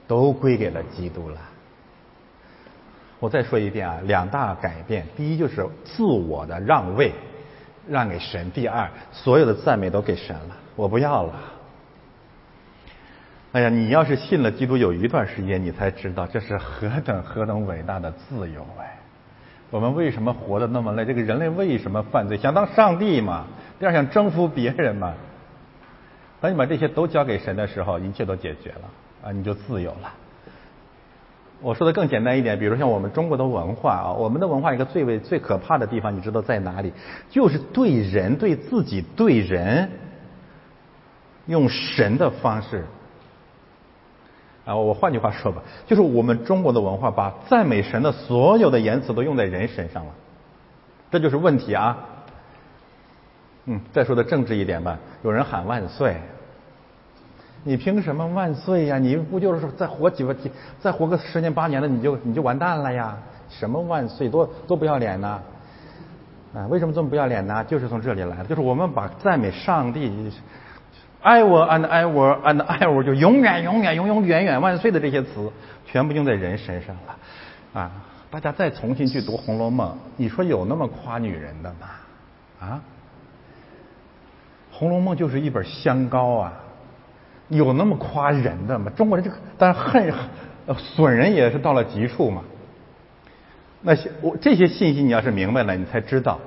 [0.07, 1.39] 都归给了基督了。
[3.19, 7.13] 我再说一遍啊，两大改变：第一，就是自我的让位，
[7.89, 11.33] 让给神；第二，所有的赞美都给神了，我不要了。
[13.53, 18.99] 哎呀，你要是信了基督有一段时间，你才知道这是何等何等伟大的自由哎！
[19.73, 21.07] 我们为什么活得那么累？
[21.07, 22.37] 这个人类为什么犯罪？
[22.37, 23.47] 想当上帝嘛？
[23.81, 25.15] 第二想征服别人嘛？
[26.43, 28.91] 当你把这些都交给神的时候，一切都解决了
[29.25, 30.13] 啊，你就自由了。
[31.63, 36.93] 我说的更简单一点，比如像我们中国的文化啊，我们的文化一个最为最可怕的地方，你知道在哪里？
[37.31, 39.89] 就是对人对自己对人。
[41.47, 42.85] 用神的方式。
[44.65, 50.13] 啊，我换句话说吧，就是我们中国的文化把赞美神的所有的言辞都用在人身上了，
[51.11, 51.99] 这就是问题啊。
[53.65, 56.17] 嗯，再说的正直一点吧，有人喊万岁，
[57.65, 58.99] 你凭什么万岁呀？
[58.99, 63.17] 你不就是再活几个几，再活个十年八年的，你就你就完蛋了呀？
[63.49, 65.41] 什么万岁，多多不要脸呐！
[66.55, 67.63] 啊，为什么这么不要脸呢？
[67.65, 70.31] 就是从这里来的，就是我们把赞美上帝
[71.23, 75.51] ，ever and ever and ever，就永远永远永永远远万岁的这些词，
[75.87, 77.81] 全部用在人身上了。
[77.81, 77.91] 啊，
[78.31, 81.87] 大家再重新去读《红楼梦》，你说有那么夸女人的吗？
[82.61, 82.83] 啊？
[84.75, 86.53] 《红楼梦》就是一本香膏啊，
[87.49, 88.91] 有那么夸人的吗？
[88.97, 90.13] 中国人这个，但是恨
[90.77, 92.43] 损人也是到了极处嘛。
[93.83, 96.39] 那些我这些信息你要是明白了，你才知道，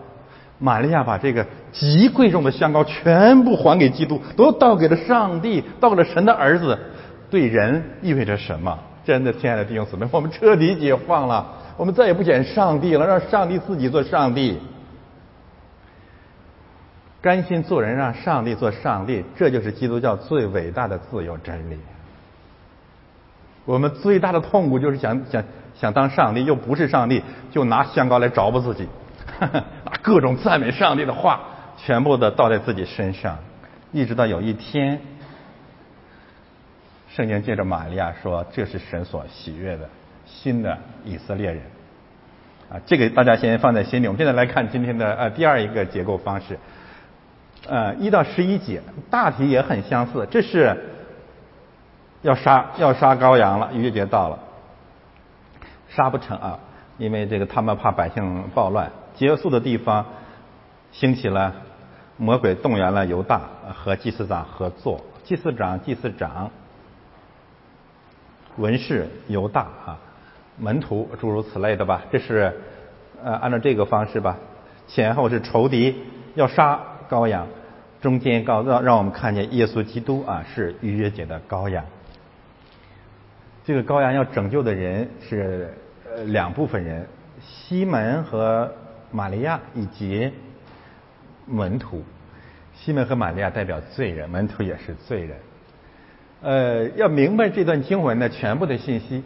[0.57, 6.77] 玛利亚把这个极贵重的香膏全部还给基督，都倒给了上帝，倒给了神的儿子，
[7.29, 8.79] 对人意味着什么？
[9.03, 11.45] 真的，亲爱的弟兄姊妹，我们彻底解放了，
[11.77, 14.57] 我们再也不捡上帝了，让上帝自己做上帝。
[17.21, 21.77] 甘心做人，让上帝做上帝，这就是基督教最伟大的自由真理。
[23.65, 25.43] 我们最大的痛苦就是想想
[25.75, 28.87] 想当上帝，又不是上帝，就拿香膏来着不自己，
[29.85, 31.41] 拿各种赞美上帝的话，
[31.77, 33.37] 全部的倒在自己身上，
[33.91, 34.99] 一直到有一天，
[37.09, 39.89] 圣经借着玛利亚说：“这是神所喜悦的
[40.25, 41.61] 新的以色列人。”
[42.67, 44.07] 啊，这个大家先放在心里。
[44.07, 46.57] 我们现在来看今天的呃第二一个结构方式。
[47.67, 50.27] 呃，一到十一节大体也很相似。
[50.31, 50.75] 这是
[52.21, 54.39] 要杀要杀羔羊了，逾越节到了，
[55.89, 56.59] 杀不成啊，
[56.97, 58.91] 因为这个他们怕百姓暴乱。
[59.15, 60.05] 结束的地方
[60.91, 61.55] 兴起了
[62.17, 63.41] 魔鬼，动员了犹大
[63.73, 66.51] 和祭司长合作，祭司长、祭司长、
[68.57, 69.99] 文士、犹大啊，
[70.57, 72.03] 门徒诸如此类的吧。
[72.11, 72.53] 这是
[73.23, 74.37] 呃按照这个方式吧，
[74.87, 76.03] 前后是仇敌
[76.35, 76.79] 要杀。
[77.07, 77.47] 羔羊
[78.01, 81.85] 中间告让让我们看见耶稣基督啊是逾越节的羔羊。
[83.63, 85.71] 这个羔羊要拯救的人是
[86.03, 87.07] 呃两部分人，
[87.39, 88.73] 西门和
[89.11, 90.31] 玛利亚以及
[91.45, 92.03] 门徒。
[92.77, 95.37] 西门和玛利亚代表罪人，门徒也是罪人。
[96.41, 99.23] 呃，要明白这段经文的全部的信息，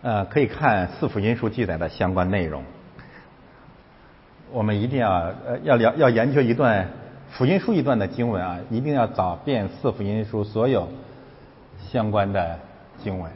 [0.00, 2.64] 呃，可以看四福音书记载的相关内容。
[4.50, 5.12] 我们一定要
[5.46, 6.88] 呃要了要研究一段
[7.30, 10.88] 福音书一段的经文啊，一定要找遍四福音书所有
[11.78, 12.58] 相关的
[12.98, 13.30] 经文。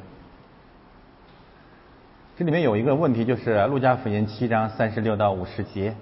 [2.39, 5.95] 这里面有一个问题，就是路加福音七章三十六到五十节，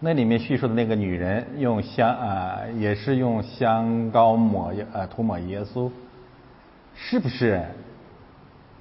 [0.00, 5.88] 那里面叙述的那个女人用香啊，也是用香膏抹呃涂抹耶稣，
[6.96, 7.62] 是不是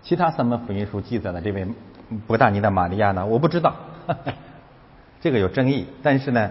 [0.02, 1.68] 其他三本福音书记载的这位
[2.26, 3.24] 伯大尼的玛利亚呢？
[3.24, 3.76] 我不知道。
[5.22, 6.50] 这个有争议，但是呢，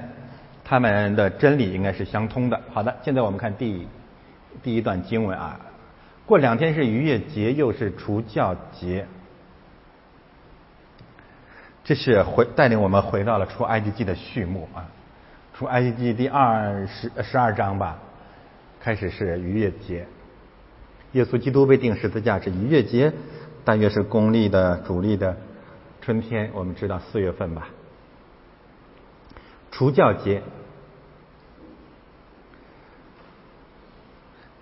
[0.62, 2.60] 他们的真理应该是相通的。
[2.72, 3.88] 好的，现在我们看第
[4.62, 5.58] 第一段经文啊，
[6.24, 9.04] 过两天是逾越节，又是除教节，
[11.84, 14.88] 这是回带领我们回到了出埃及记的序幕啊，
[15.52, 17.98] 出埃及记第二十十二章吧，
[18.80, 20.06] 开始是逾越节，
[21.12, 23.12] 耶稣基督被钉十字架是逾越节，
[23.66, 25.36] 大约是公历的主历的
[26.00, 27.68] 春天，我们知道四月份吧。
[29.70, 30.42] 除教节，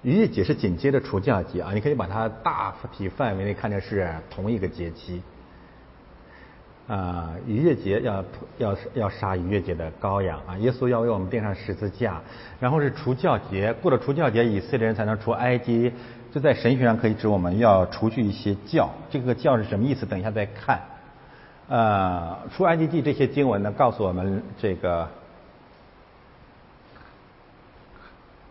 [0.02, 5.22] 逾越节是紧接着除教节啊，你可以把它大体范围内看成是同一个节期。
[6.88, 8.24] 啊，逾越节要
[8.58, 12.20] 要要杀逾越节的羔羊啊，耶稣要为我们钉上十字架，
[12.58, 15.92] 然后是除教节，过了除教节，以色列人才能出埃及。
[16.32, 20.06] 这在神学上可以指我们要除去一些教，这个教是什么意思？
[20.06, 20.80] 等一下再看。
[21.68, 25.08] 呃，出埃及记这些经文呢，告诉我们这个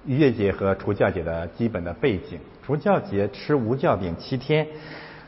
[0.05, 2.39] 逾越节和除教节的基本的背景。
[2.63, 4.67] 除教节吃无酵饼七天，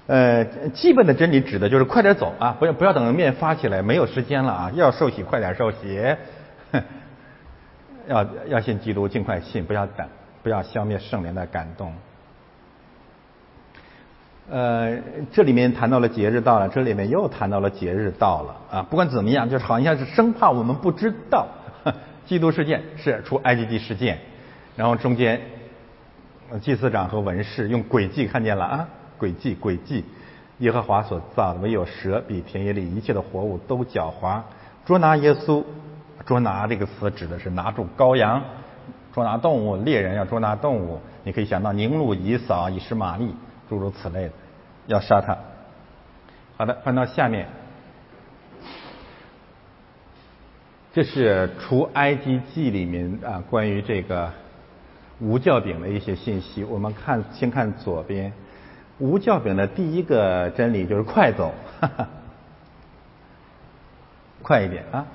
[0.05, 6.15] 呃，基本的真理指的就是快点走啊，不要不要等面发起来，没有时间了啊，要受洗快点受洗，
[8.07, 10.05] 要要信基督尽快信，不要等，
[10.43, 11.93] 不要消灭圣灵的感动。
[14.51, 14.97] 呃，
[15.31, 18.83] 这里面谈到了节日到了，这里面又谈到了节日到了啊。
[18.83, 21.47] 不管怎么样，就是好像是生怕我们不知道，
[22.27, 24.19] 基督事件是出埃及记事件，
[24.75, 25.39] 然后中间
[26.61, 28.89] 祭司长和文士用诡计看见了啊，
[29.19, 30.03] 诡计诡计，
[30.59, 34.41] 耶和华所造的唯有蛇比田野里一切的活物都狡猾，
[34.85, 35.63] 捉拿耶稣，
[36.25, 38.41] 捉拿这个词指的是拿住羔羊，
[39.13, 43.33] 捉拿动物，猎人要捉拿动物，你可以想到宁路以扫以实玛利，
[43.69, 44.33] 诸如此类的，
[44.87, 45.37] 要杀他。
[46.57, 47.47] 好的，翻到下面，
[50.93, 54.31] 这是除埃及记里面啊关于这个
[55.19, 56.63] 无酵饼的一些信息。
[56.63, 58.31] 我们看，先看左边，
[58.99, 62.07] 无教饼的第一个真理就是快走，哈哈，
[64.41, 65.05] 快一点啊。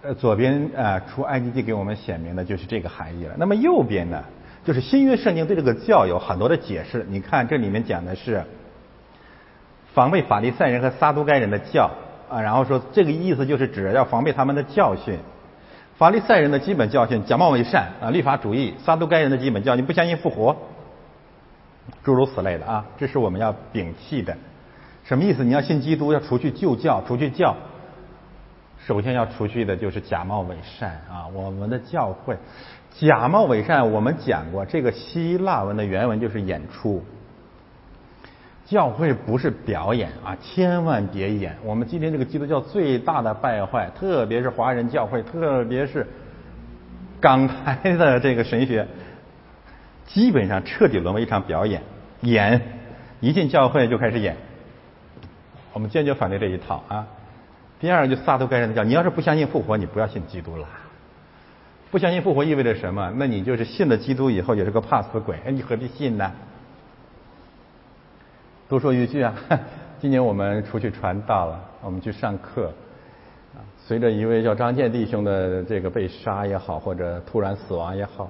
[0.00, 3.34] 呃，左边啊，出埃及记给我们显明的就是这个含义了。
[3.36, 4.24] 那么右边呢，
[4.64, 7.04] 就是新约圣经对这个教有很多的解释。
[7.08, 8.44] 你看这里面讲的是
[9.92, 11.90] 防备法利赛人和撒都该人的教
[12.30, 15.18] 啊，然后说这个意思就是指要防备他们的教训。
[15.98, 20.56] 法利赛人的基本教训假冒伪善啊，律法主义；撒都该人的基本教训不相信复活，
[22.04, 24.36] 诸如此类的啊，这是我们要摒弃的。
[25.02, 25.42] 什么意思？
[25.42, 27.56] 你要信基督，要除去旧教，除去教。
[28.86, 31.26] 首先要除去的就是假冒伪善啊！
[31.34, 32.36] 我们的教会
[32.92, 37.02] 假冒伪善，我们讲过，这个希腊文的原文就是演出。
[38.68, 41.56] 教会不是表演啊，千万别演。
[41.64, 46.06] 我们今天这个基督教最大的败坏，特别是华人教会，特别是
[47.18, 48.86] 港台的这个神学，
[50.04, 51.80] 基本上彻底沦为一场表演，
[52.20, 52.60] 演
[53.20, 54.36] 一进教会就开始演。
[55.72, 57.06] 我们坚决反对这一套啊！
[57.80, 60.66] 第二个就撒都该人的教，你要是不相信复活，你不要信基督了。
[61.90, 63.14] 不相信复活意味着什么？
[63.16, 66.30] 那你就是信了基督以后也是个怕死鬼，你何必信呢？
[68.68, 69.34] 多说一句啊，
[69.98, 72.66] 今年我们出去传道了，我们去上课，
[73.54, 78.28] 啊，随着一位叫张建弟兄的这个被杀也好，或者突然死亡也好，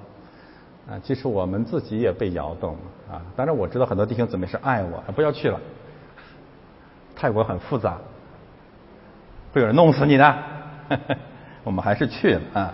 [0.89, 2.77] 啊，其实我们自己也被摇动
[3.11, 3.21] 啊。
[3.35, 5.59] 当然我知道很多弟兄姊妹是爱我，不要去了，
[7.17, 7.97] 泰国很复杂。
[9.51, 10.37] 会有人弄死你的，
[11.65, 12.73] 我们还是去了啊。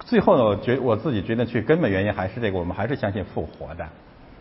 [0.00, 3.88] 最后呢，我觉我自己觉得去根本原因还是这个，我们还是相信复活的。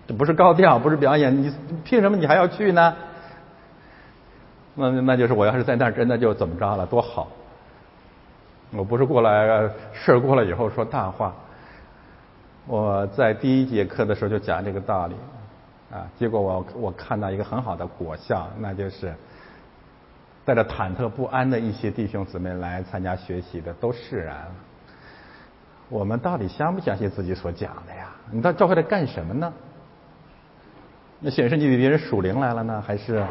[0.10, 2.96] 这不是高调，不是表演，你凭什么你还要去呢？
[4.74, 7.28] 那那就是我要是在那儿真的就怎么着了，多好。
[8.72, 11.36] 我不是过来事儿过了以后说大话。
[12.66, 15.14] 我在第一节课的时候就讲这个道理
[15.92, 19.14] 啊，结果我我看到一个很好的果效，那就是。
[20.44, 24.52] 带着忐忑不安的一些弟兄姊妹来参加学习的都释然了。
[25.88, 28.08] 我们到底相不相信自己所讲的呀？
[28.32, 29.54] 你到教会来干什么呢？
[31.22, 33.26] 那显示你比别人属灵来了呢，还是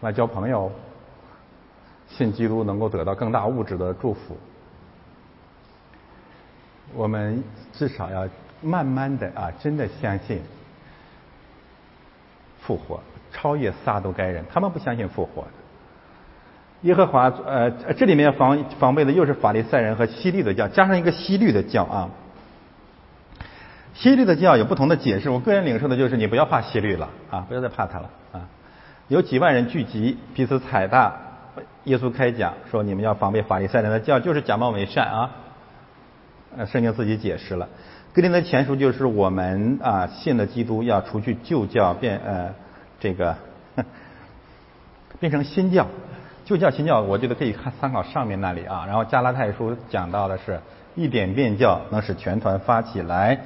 [0.00, 0.70] 来交朋友？
[2.08, 4.36] 信基督能够得到更大物质的祝福？
[6.94, 8.28] 我们至少要
[8.60, 10.40] 慢慢的啊，真的相信
[12.60, 13.00] 复活。
[13.32, 15.48] 超越撒都该人，他们不相信复活的。
[16.82, 22.10] 耶和华，呃，这里面防防备的又是法利赛人和西律的教，加上一个西律的教啊。
[23.94, 28.48] 西律的教有不同的解释，我个人领受的就是你不要怕西律了啊，不要再怕他了啊。
[29.08, 31.12] 有几万人聚集，彼此踩踏。
[31.84, 35.30] 耶稣开讲说，你们要防备法利赛人的教，就是假冒伪善啊。
[36.56, 37.68] 呃，圣经自己解释了，
[38.12, 42.54] 格林的前书就是我们啊信了基督，要除去旧教，变呃。
[43.00, 43.34] 这个
[45.18, 45.88] 变成新教，
[46.44, 48.84] 旧教新教，我觉得可以看参考上面那里啊。
[48.86, 50.60] 然后加拉太书讲到的是，
[50.94, 53.40] 一点变教能使全团发起来，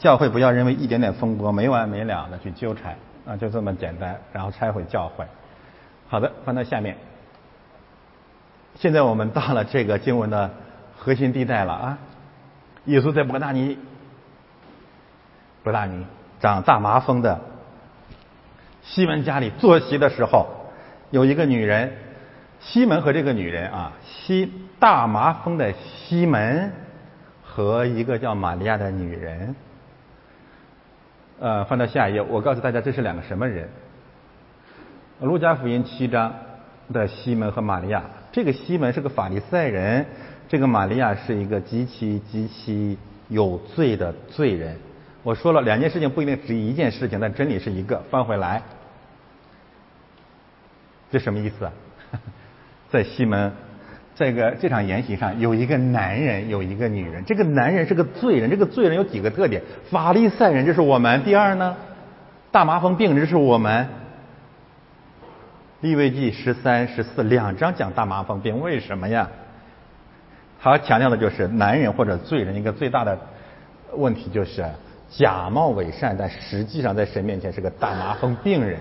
[0.00, 5.24] 教会不要认为一点点风波没完没了的去纠缠啊，就这么简单，然后拆毁教会。
[6.08, 6.96] 好的，翻到下面，
[8.76, 10.50] 现在我们到了这个经文的
[10.96, 11.98] 核心地带了啊。
[12.86, 13.76] 耶稣在伯大尼，
[15.62, 16.06] 伯大尼
[16.40, 17.38] 长大麻风的。
[18.82, 20.48] 西门家里坐席的时候，
[21.10, 21.92] 有一个女人，
[22.58, 26.72] 西门和这个女人啊，西大麻风的西门
[27.44, 29.54] 和一个叫玛利亚的女人，
[31.40, 33.66] 呃，翻到下一页，我告诉大家这是两个什么人？
[35.20, 36.32] 路加福音七章
[36.92, 40.04] 的西门和玛利亚，这个西门是个法利赛人，
[40.48, 44.76] 这个玛利亚是一个极其极其有罪的罪人。
[45.22, 48.02] 我说了两件事情不一定只一件事情，但真理是一个。
[48.10, 48.62] 翻回来。
[51.10, 51.72] 这什么意思啊？
[52.90, 53.52] 在西门，
[54.20, 57.24] 这个这场筵席上，有一个男人，有一个女人。
[57.24, 61.74] 这个男人是个罪人，这个罪人有几个特点：法利赛人，这是我们；第二呢，
[62.52, 63.88] 大麻风病人，这是我们。
[65.80, 69.26] 利未记十三、十四两章讲大麻风病，为什么呀？
[70.60, 73.18] 他强调的就是男人或者罪人一个最大的
[73.94, 74.66] 问题，就是
[75.08, 78.78] 假冒伪善，但实际上在神面前是个大麻风病人。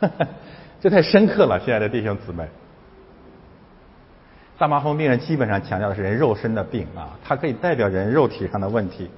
[0.78, 2.44] 这太深刻了，亲爱的弟兄姊妹。
[4.60, 9.10] 大麻风病人基本上强调的是人肉身的病啊，它可以代表人肉体上的问题，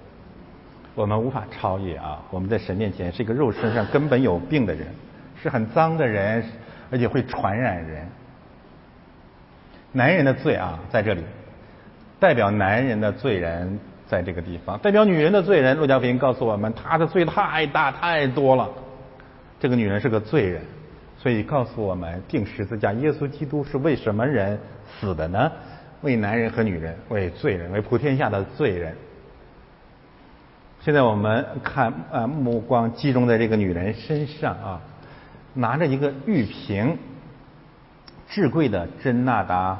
[0.94, 2.22] 我们无法超越啊。
[2.30, 4.86] 我们在神面前是一个肉身上根本有病的人，
[5.42, 6.44] 是很脏的人，
[6.92, 8.06] 而且会传染人。
[9.90, 11.24] 男人的罪啊，在这里
[12.20, 15.76] 代表男人的罪人在这个地方，代表女人的罪人。
[15.76, 18.70] 陆家福音告诉我们，他的罪太大太多了，
[19.58, 20.62] 这个女人是个罪人。
[21.18, 24.58] 所以告诉我们，定十字架，耶稣基督是为什么人
[25.00, 25.52] 死的呢？
[26.02, 28.96] 为男人和女人，为罪人，为普天下的罪人。
[30.80, 34.80] 现在我们看，呃，目光集中在这个女人身上啊，
[35.54, 36.98] 拿着一个玉瓶，
[38.28, 39.78] 至贵的真纳达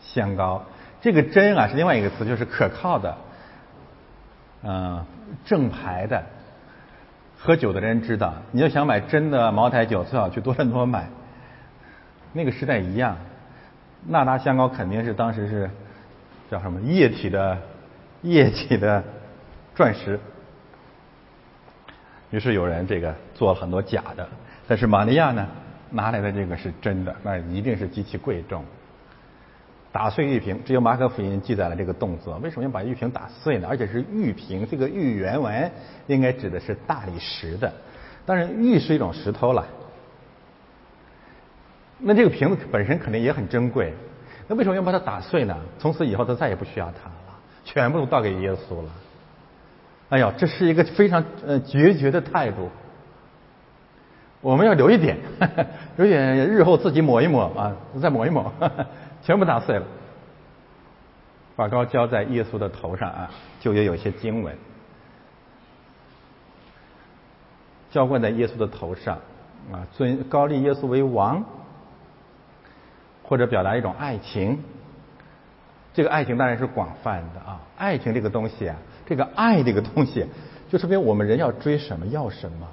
[0.00, 0.62] 香膏。
[1.00, 3.16] 这个真啊，是另外一个词，就是可靠的，
[4.62, 5.04] 嗯，
[5.44, 6.22] 正牌的。
[7.36, 11.08] 喝酒的人知道，你要想买真的茅台酒，最好去多伦多买。
[12.32, 13.16] 那个时代一样，
[14.06, 15.70] 那达香膏肯定是当时是
[16.50, 17.58] 叫什么液体的
[18.22, 19.02] 液体的
[19.74, 20.18] 钻石。
[22.30, 24.28] 于是有人这个做了很多假的，
[24.66, 25.46] 但是玛利亚呢
[25.90, 28.64] 拿来的这个是真的，那一定是极其贵重。
[29.92, 32.38] 打碎玉瓶，只有马可福音记载了这个动作。
[32.38, 33.66] 为什么要把玉瓶打碎呢？
[33.68, 35.70] 而且是玉瓶，这个玉原文
[36.06, 37.72] 应该指的是大理石的。
[38.24, 39.66] 当然，玉是一种石头了。
[42.02, 43.92] 那这个瓶子本身肯定也很珍贵。
[44.48, 45.56] 那为什么要把它打碎呢？
[45.78, 48.90] 从此以后，他再也不需要它了，全部都倒给耶稣了。
[50.08, 52.68] 哎呀，这是一个非常呃决绝的态度。
[54.40, 55.18] 我们要留一点，
[55.96, 58.52] 留一点，日后自己抹一抹啊，再抹一抹。
[59.22, 59.84] 全部打碎了，
[61.54, 63.30] 把膏浇在耶稣的头上啊，
[63.60, 64.56] 就也有些经文，
[67.90, 69.18] 浇灌在耶稣的头上
[69.70, 71.44] 啊，尊高立耶稣为王，
[73.30, 74.62] 或者表达一种爱情。
[75.94, 78.76] 这个爱情当然是广泛的啊，爱情这个东西啊，
[79.06, 80.26] 这个爱这个东西，
[80.68, 82.68] 就说明我们人要追什么要什么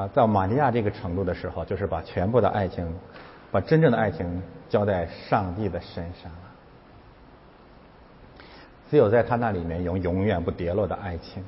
[0.00, 2.86] 啊，到玛利亚这个程度的时候，就是把全部的爱情。
[3.52, 6.38] 把真正的爱情交在上帝的身上了，
[8.90, 11.42] 只有在他那里面有永远不跌落的爱情。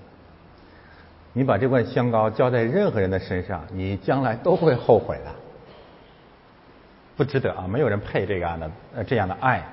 [1.32, 5.34] 你把这罐香膏交在任何人的身上，你将来都会后悔的，
[7.18, 7.66] 不值得啊！
[7.68, 9.64] 没有人配这样的呃这样的爱。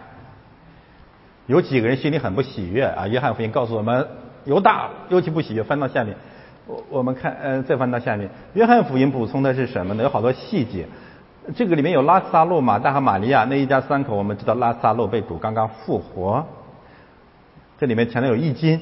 [1.46, 3.08] 有几个人心里很不喜悦啊？
[3.08, 4.08] 约翰福音告诉我们，
[4.46, 5.62] 犹大尤其不喜悦。
[5.62, 6.18] 翻到下面，
[6.66, 10.02] 我我们看呃再翻到下面，约翰福音补充的是什么呢？
[10.02, 10.88] 有好多细节。
[11.56, 16.48] 这个里面有拉萨路、马大和玛利亚那一家三口，我们知道拉萨路被主刚刚复活。
[17.78, 18.82] 这里面强调有易经，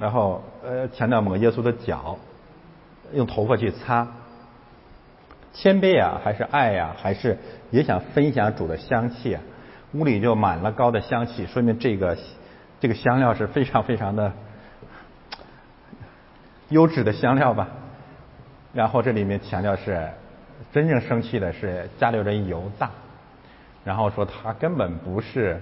[0.00, 2.18] 然后呃强调抹耶稣的脚，
[3.12, 4.08] 用头发去擦。
[5.52, 7.38] 谦卑啊，还是爱呀，还是
[7.70, 9.42] 也想分享主的香气啊？
[9.92, 12.16] 屋里就满了膏的香气，说明这个
[12.80, 14.32] 这个香料是非常非常的
[16.68, 17.68] 优质的香料吧。
[18.72, 20.08] 然后这里面强调是。
[20.72, 22.90] 真正生气的是家里人犹大，
[23.82, 25.58] 然后说他根本不是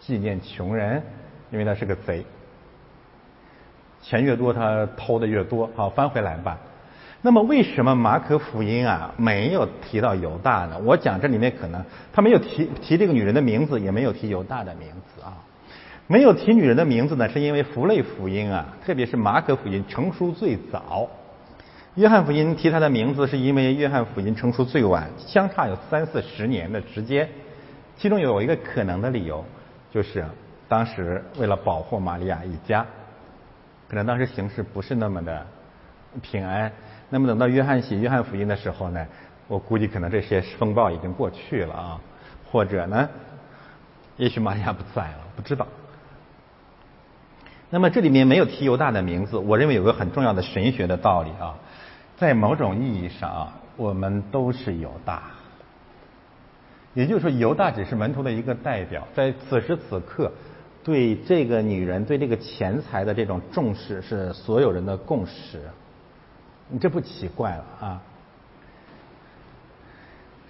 [0.00, 1.02] 纪念穷人，
[1.50, 2.24] 因为他是个贼，
[4.00, 5.70] 钱越多他偷的越多。
[5.76, 6.58] 好，翻回来吧。
[7.24, 10.76] 那么为什么马可福音啊没有提到犹大呢？
[10.84, 15.38] 我讲这里面可能他没有提提这个女人的名字，也没有提犹大的名字啊。
[16.08, 21.08] 没有提女人的名字呢，是因为福类福音啊，特别是马可福音成书最早。
[21.94, 27.28] 约翰福音提他的名字，是因为约翰福音成书最晚，相差有三四十年的时间。
[27.96, 29.44] 其中有一个可能的理由，
[29.92, 30.24] 就是
[30.68, 32.84] 当时为了保护玛利亚一家，
[33.88, 35.46] 可能当时形势不是那么的
[36.20, 36.72] 平安。
[37.12, 39.06] 那么等到约翰写约翰福音的时候呢，
[39.46, 42.00] 我估计可能这些风暴已经过去了啊，
[42.50, 43.06] 或者呢，
[44.16, 45.66] 也许玛利亚不在了，不知道。
[47.68, 51.54] 那么这里面没有提犹大的名字，我认为有个很重要的神学的道理啊。
[52.16, 55.24] 在某种意义上啊，我们都是犹大，
[56.94, 59.06] 也就是说，犹大只是门徒的一个代表。
[59.14, 60.32] 在此时此刻，
[60.82, 65.60] 对这个女人、对这个钱财的这种重视，是所有人的共识。
[66.72, 68.02] 你这不奇怪了啊？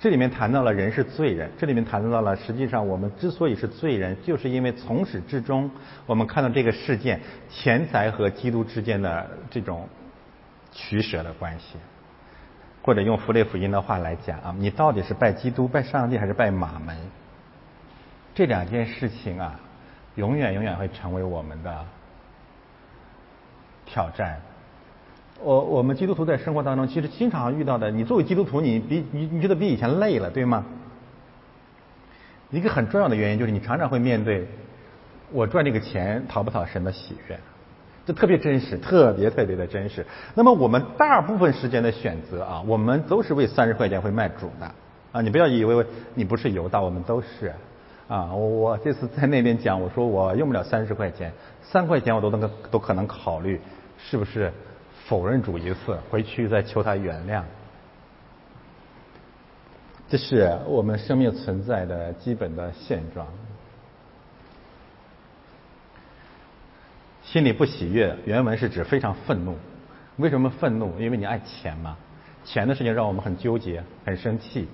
[0.00, 5.70] 这里面谈到了人是罪人，这里面谈到了实际上我们之所以是罪人，就是因为从始至终，
[6.06, 7.20] 我们看到这个事件，
[7.50, 9.88] 钱财和基督之间的这种。
[10.74, 11.76] 取舍的关系，
[12.82, 16.96] 或者用弗雷福音的话来讲啊，你到底是拜基督、拜上帝还是拜马门？
[18.34, 19.60] 这两件事情啊，
[20.14, 21.84] 永远永远会成为我们的
[23.84, 24.40] 挑战。
[25.43, 30.64] 我我们基督徒在生活当中，其实经常遇到的，你作为基督徒，你比你你觉得比以前累了，对吗？
[32.51, 34.47] 一个很重要的原因就是你常常会面对，
[35.32, 37.38] 我赚这个钱讨不讨神的喜悦，
[38.07, 40.05] 这特别真实，特别特别的真实。
[40.34, 44.70] 那么我们大部分时间的选择啊，我们都是为三十块钱会卖主的
[45.12, 45.20] 啊！
[45.22, 47.53] 你不要以为你不是犹大，我们都是
[48.07, 48.34] 啊！
[48.34, 51.32] 我我这次在那边讲，我说我用不了三十块钱，
[51.62, 53.61] 三块钱我都能都可能考虑，
[53.99, 54.53] 是不是？
[55.12, 57.42] 否认主一次，回去再求他原谅，
[60.08, 63.26] 这是我们生命存在的基本的现状。
[67.22, 69.54] 心里不喜悦，原文是指非常愤怒。
[70.16, 70.98] 为什么愤怒？
[70.98, 71.94] 因为你爱钱嘛，
[72.42, 74.66] 钱的事情让我们很纠结、很生气。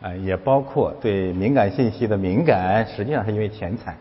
[0.00, 3.96] 啊，也包括对敏感信息的敏感，实际上是因为钱财。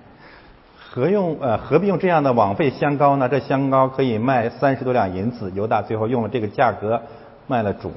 [0.93, 3.29] 何用呃何必用这样的枉费香膏呢？
[3.29, 7.01] 这香膏可以卖三十多两银子，犹大最后用了这个价格
[7.47, 7.93] 卖了主。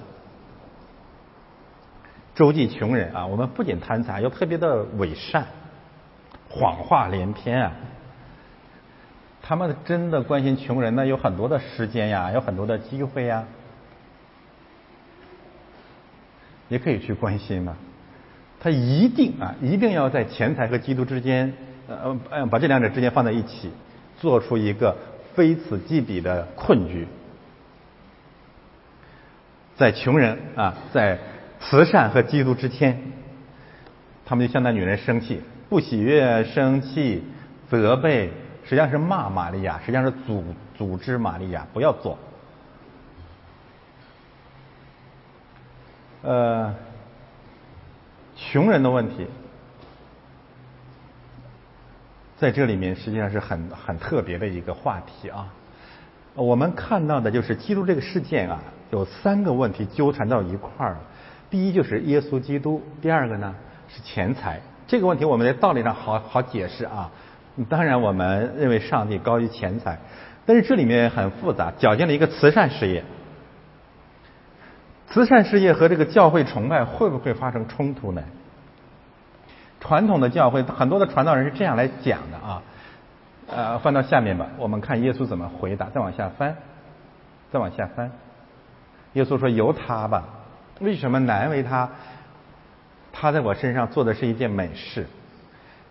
[2.37, 5.45] 周济穷人啊，我们不仅贪财，又特别的伪善，
[6.49, 7.73] 谎话连篇啊。
[9.43, 11.05] 他们真的关心穷人呢？
[11.05, 13.43] 有很多的时间呀，有很多的机会呀，
[16.69, 17.77] 也可以去关心嘛。
[18.61, 21.53] 他一定啊，一定要在钱财和基督之间。
[21.89, 23.71] 呃呃，把这两者之间放在一起，
[24.19, 24.97] 做出一个
[25.35, 27.07] 非此即彼的困局。
[29.77, 31.19] 在穷人啊，在
[31.61, 33.13] 慈善和基督之间，
[34.25, 37.25] 他们就向那女人生气，不喜悦、生气、
[37.69, 38.31] 责备，
[38.65, 40.45] 实际上是骂玛利亚，实际上是组
[40.79, 42.19] 组织玛利亚不要做。
[46.23, 46.75] 呃，
[48.37, 49.27] 穷人的问题。
[52.37, 55.47] 在这里面实际上是很很特别的一个话题啊。
[56.35, 58.61] 我们看到的就是基督这个事件啊，
[58.91, 60.97] 有三个问题纠缠到一块儿。
[61.49, 63.55] 第一就是耶稣基督，第二个呢
[63.89, 64.61] 是钱财。
[64.87, 67.11] 这个问题我们在道理上好好解释啊。
[67.69, 69.97] 当然我们认为上帝高于钱财，
[70.45, 73.05] 但是这里面很复杂，搅进了一个慈善事业。
[75.07, 78.25] 慈善事业和这个教会崇拜会不会发生冲突呢？
[79.87, 82.63] 传统的教会很多的传道人是这样来讲的啊，
[83.49, 85.91] 呃，翻到下面吧，我们看耶稣怎么回答。
[85.91, 86.57] 再往下翻，
[87.53, 88.11] 再往下翻，
[89.13, 90.25] 耶稣说：“由他吧，
[90.81, 91.91] 为什么难为他？
[93.13, 95.07] 他在我身上做的是一件美事，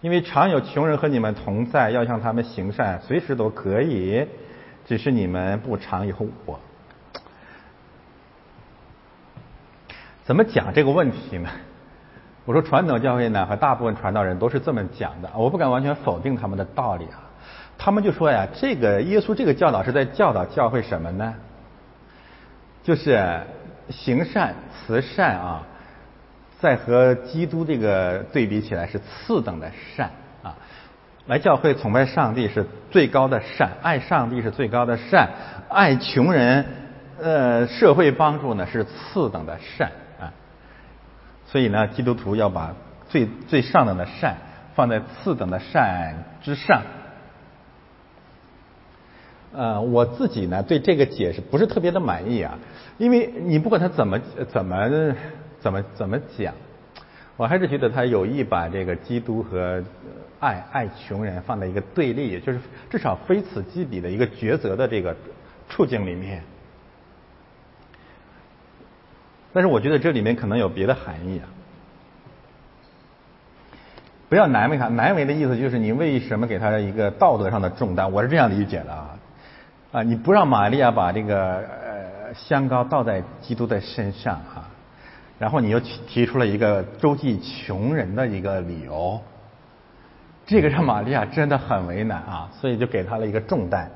[0.01, 4.27] 因为常有穷人和你们同在，要向他们行善，随时都可以，
[4.87, 6.15] 只是你们不常有
[6.47, 6.59] 我。”
[10.25, 11.51] 怎么讲这个问题呢？
[12.45, 17.23] 我说传统教会呢，和大部分传道人都是这么讲的，我不敢完全否定他们的道理啊。
[17.77, 21.33] 他们就说呀，这个耶稣这个教导是在教导教会什么呢？
[22.83, 23.39] 就是
[23.89, 24.53] 行善、
[24.85, 25.63] 慈善啊，
[26.59, 30.11] 在和基督这个对比起来是次等的善
[30.43, 30.55] 啊。
[31.27, 35.29] 来教会崇拜上帝是最高的善，爱上帝是最高的善，
[35.69, 36.65] 爱穷人、
[37.21, 39.89] 呃社会帮助呢是次等的善。
[41.54, 42.74] 所以呢，基督徒要把
[43.10, 44.38] 最最上等的善
[44.74, 46.82] 放在次等的善之上。
[49.54, 52.58] 呃，我自己呢对这个解释不是特别的满意啊，
[52.97, 54.20] 因为你不管他怎么
[54.51, 54.89] 怎么
[55.60, 56.56] 怎么怎么讲，
[57.38, 59.84] 我还是觉得他有意把这个基督和
[60.39, 65.16] 爱爱穷人放在一个对立，也就是至少非此即彼的一个抉择的这个
[65.70, 66.41] 处境里面。
[69.54, 71.45] 但是我觉得这里面可能有别的含义啊！
[74.28, 78.12] 不要难为他，难为的意思就是你为什么给他一个道德上的重担？
[78.12, 79.20] 我是这样理解的啊！
[79.91, 84.68] 啊，你不让玛利亚把这个呃香膏倒在基督的身上啊，
[85.38, 89.22] 然后你又提出了一个周济穷人的一个理由，
[90.47, 93.91] 这个让玛利亚真的很为难啊，所以就给他了一个重担，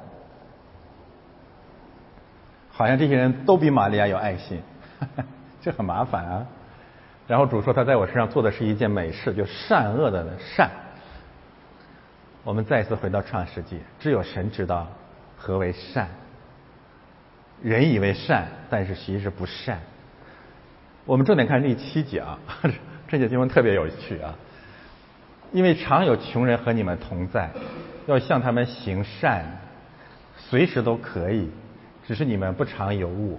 [2.70, 4.62] 好像这些人都比玛利亚有爱心。
[5.62, 6.45] 这很麻烦啊！
[7.28, 10.70] 然后主说他在我身上做的是一件美事，就善恶的善。
[12.43, 14.88] 我们再次回到创世纪，只有神知道
[15.36, 16.08] 何为善。
[17.62, 19.80] 人以为善，但是其实不善。
[21.05, 22.39] 我们重点看第七节啊，
[23.10, 24.36] 这节经文特别有趣啊，
[25.51, 27.49] 因为常有穷人和你们同在，
[28.05, 29.43] 要向他们行善，
[30.38, 31.49] 随时都可以，
[32.05, 33.38] 只是你们不常有我。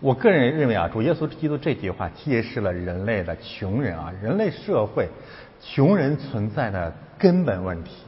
[0.00, 5.08] 我个人认为啊，主耶稣基督这句话揭示了人类的穷人啊，人类社会
[5.60, 8.04] 穷人存在的根本问题。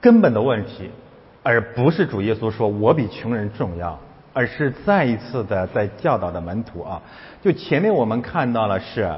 [0.00, 0.90] 根本的问题
[1.42, 3.98] 而不是主耶稣说我比穷人重要，
[4.32, 7.00] 而是再一次的在教导的门徒啊。
[7.40, 9.10] 就前面我们看到了是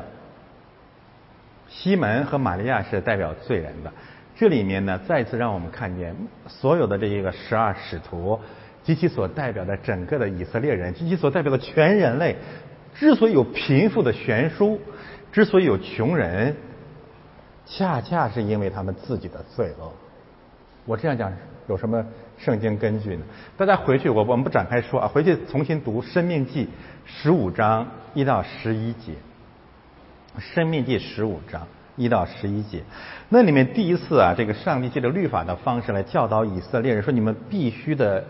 [1.68, 3.92] 西门和玛利亚是代表罪人的，
[4.36, 6.14] 这里面呢再次让我们看见
[6.46, 8.38] 所有的这一个十二使徒
[8.84, 12.36] 及其所代表的整个的以色列人及其所代表的全人类，
[12.94, 14.78] 之所以有贫富的悬殊，
[15.32, 16.54] 之所以有穷人，
[17.66, 19.90] 恰恰是因为他们自己的罪恶。
[20.84, 21.32] 我这样讲
[21.66, 22.04] 有什么
[22.36, 23.24] 圣经根据呢？
[23.56, 26.66] 大家回去我我们不展开说啊，回去重新读《生命记》
[27.06, 29.12] 十五章一到十一节，
[30.38, 31.66] 《生命记》十五章
[31.96, 32.82] 一到十一节，
[33.30, 38.22] 那里面第一次啊，这个上帝借着律法的方式来教导以色列人，说你们必须的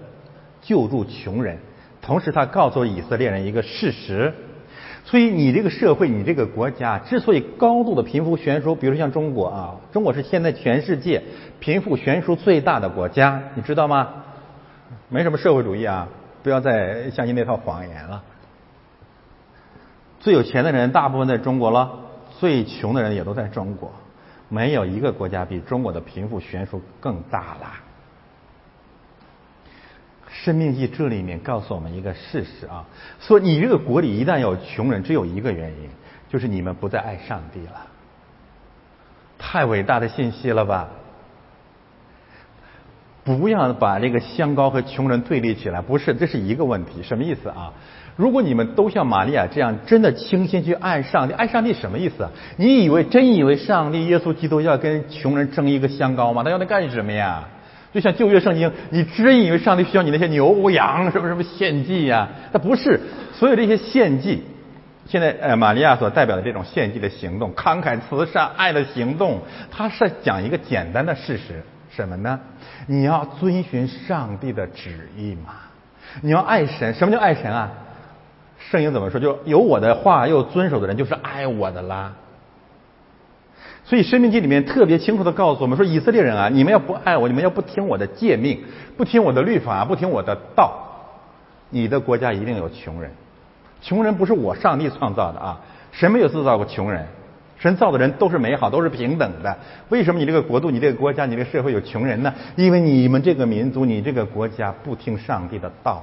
[0.65, 1.59] 救助穷人，
[2.03, 4.35] 同时他告诉以色列人一个事实。
[5.05, 11.23] 所以你这个社会，你这个国家之所以高度的贫富悬殊，比如像中国啊，中国是现在全世界
[11.61, 14.09] 贫富悬殊最大的国家，你知道吗？
[15.11, 16.09] 没什么社会主义啊，
[16.43, 18.23] 不要再相信那套谎言了。
[20.21, 21.91] 最有钱的人大部分在中国了，
[22.41, 23.93] 最穷的人也都在中国，
[24.49, 27.73] 没有一个国家比中国的贫富悬殊更大了。
[30.43, 32.85] 生命记这里面告诉我们一个事实啊，
[33.21, 35.89] 说你这个国里一旦有穷人，只有一个原因，
[36.29, 37.87] 就是你们不再爱上帝了。
[39.39, 40.89] 太伟大的信息了吧？
[43.23, 47.03] 不要把这个香膏和穷人对立起来，不是，这是一个问题。
[47.03, 47.73] 什么意思啊？
[48.17, 52.31] 如果你们都像玛利亚这样，真的倾心去爱上帝，爱上帝什么意思啊？
[52.57, 56.43] 你以为真以为上帝耶稣基督要跟穷人争一个香膏吗？
[56.43, 57.49] 他要那干什么呀？
[57.95, 62.29] 就像旧约圣经，你真以为上帝需要你那些牛羊什么什么献祭呀？
[62.53, 63.01] 他不是，
[63.33, 64.43] 所有这些献祭，
[65.07, 69.41] 现在呃玛利亚所代表的这种献祭的行动，慷慨慈善爱的行动，
[69.71, 72.41] 它是讲一个简单的事实，什么呢？
[72.89, 75.53] 你要遵循上帝的旨意嘛？
[76.21, 77.71] 你要爱神，什么叫爱神啊？
[78.59, 79.21] 圣经怎么说？
[79.21, 82.13] 就有我的话又遵守的人，就是爱我的啦。
[83.87, 88.59] 所以《生命记》里面特别清楚的告诉我们说：以色列人啊，你们要不爱我，你们要不听我的诫命，
[88.97, 90.73] 不听我的律法，不听我的道，
[91.69, 93.11] 你的国家一定有穷人。
[93.83, 95.61] 穷人不是我上帝创造的啊，
[95.93, 97.07] 神没有制造过穷人，
[97.59, 99.59] 神造的人都是美好，都是平等的。
[99.91, 102.33] 为什么你这个国度、你这个国家、你这个社会有穷人呢？
[102.57, 106.03] 因为你们这个民族、你这个国家不听上帝的道，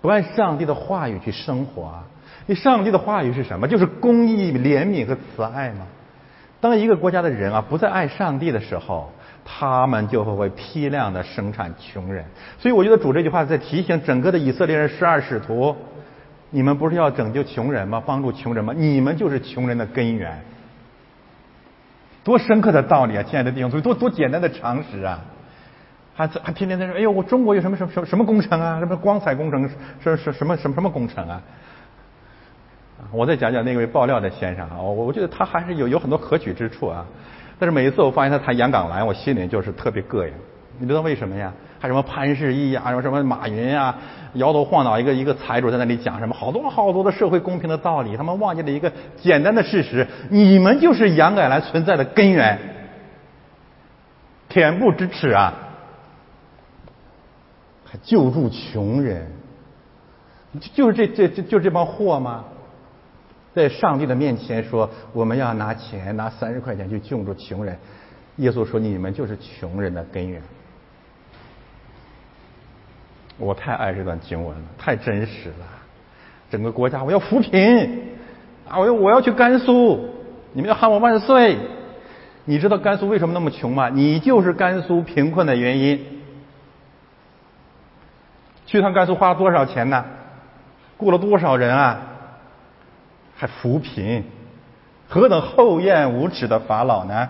[0.00, 1.86] 不按上帝的话语去生活。
[1.86, 2.04] 啊
[2.48, 3.66] 你上帝的话语是什么？
[3.66, 5.84] 就是公义、怜悯和慈爱吗？
[6.60, 9.12] 当一个国家的人啊不再爱上帝的时候，
[9.44, 12.24] 他们就会会批量的生产穷人。
[12.58, 15.76] 所以我觉得主这句话在提醒整个的以色列人十二使徒：
[16.50, 18.02] 你们不是要拯救穷人吗？
[18.04, 18.72] 帮助穷人吗？
[18.76, 20.40] 你们就是穷人的根源。
[22.24, 23.70] 多深刻的道理啊，亲爱的弟兄！
[23.70, 25.22] 所以多多简单的常识啊，
[26.14, 28.80] 还还天天在说：哎呦，我中国有什么什么什么什么工程啊？
[28.80, 29.68] 什么光彩工程？
[30.00, 31.40] 什什什么什么什么工程啊？
[33.12, 37.04] 我再讲讲那位爆料的先生啊，我我觉得他还是有有很多可取之处啊。
[37.58, 40.32] 但是每一次我发现他谈杨港蓝，我心里就是特别膈应。
[40.78, 41.52] 你知道为什么呀？
[41.78, 43.96] 还什么潘石屹呀，什么什么马云啊，
[44.34, 52.58] 摇头晃脑一个一个财主在那里讲什么好多好多的社会公平的道理，他们忘记了一个简单的事实：你们就是杨改兰存在的根源，
[54.50, 55.54] 恬不知耻啊！
[57.84, 59.30] 还救助穷人，
[60.74, 62.44] 就是这这这就这帮货吗？
[63.56, 67.78] 在上帝的面前说，我们要拿钱，拿三十块钱去救助穷人。
[68.36, 70.42] 耶稣说，你们就是穷人的根源。
[73.38, 75.66] 我太爱这段经文了，太真实了。
[76.50, 78.18] 整个国家，我要扶贫
[78.68, 78.78] 啊！
[78.78, 80.10] 我要我要去甘肃，
[80.52, 81.56] 你们要喊我万岁。
[82.44, 83.88] 你知道甘肃为什么那么穷吗？
[83.88, 86.04] 你就是甘肃贫困的原因。
[88.66, 90.04] 去趟甘肃花了多少钱呢？
[90.98, 92.12] 雇了多少人啊？
[93.36, 94.24] 还扶贫，
[95.08, 97.28] 何等厚颜无耻的法老呢？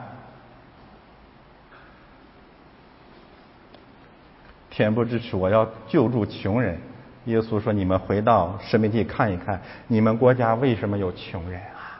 [4.72, 5.34] 恬不知耻！
[5.34, 6.78] 我要救助穷人。
[7.24, 11.98] 耶稣说：“你们回到生命地看一看，你们国家为什么有穷人啊？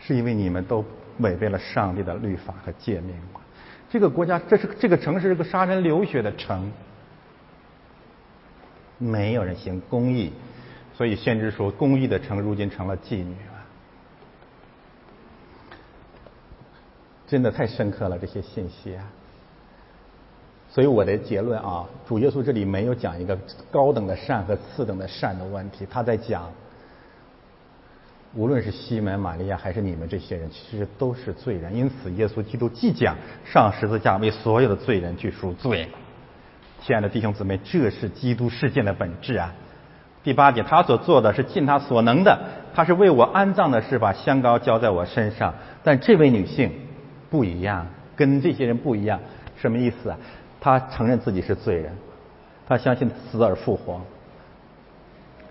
[0.00, 0.84] 是因为你们都
[1.18, 3.40] 违背了上帝的律法和诫命吗？
[3.88, 6.70] 这个国家，这是这个城市是个杀人流血的城，
[8.98, 10.30] 没有人行公义。”
[10.96, 13.66] 所以先知说，公益的城如今成了妓女了，
[17.26, 19.04] 真的太深刻了这些信息啊！
[20.70, 23.38] 所以我的结论啊，主耶稣这里没有讲一个
[23.70, 26.50] 高等的善和次等的善的问题，他在讲，
[28.34, 31.76] 无论是西门、玛利亚还是你们这些人，其实都是罪人。
[31.76, 35.90] 因此，耶稣基督既讲上十字架为所有的罪人去赎罪，
[36.80, 39.52] 亲爱的弟兄姊妹，这是基督事件的本质啊。
[40.26, 42.36] 第八点，他所做的是尽他所能的，
[42.74, 45.54] 他是为我安葬的事把香膏浇在我身上。
[45.84, 46.72] 但这位女性
[47.30, 49.20] 不一样，跟这些人不一样，
[49.56, 50.18] 什么意思啊？
[50.60, 51.92] 她承认自己是罪人，
[52.66, 54.00] 她相信死而复活。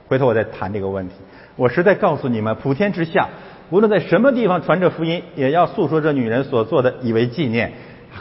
[0.10, 1.16] 回头我再谈这个问题。
[1.56, 3.30] 我实在告诉你们，普天之下，
[3.70, 7.72] 无论在什么地方传这福音，也要诉说这女人所做的，以为纪念。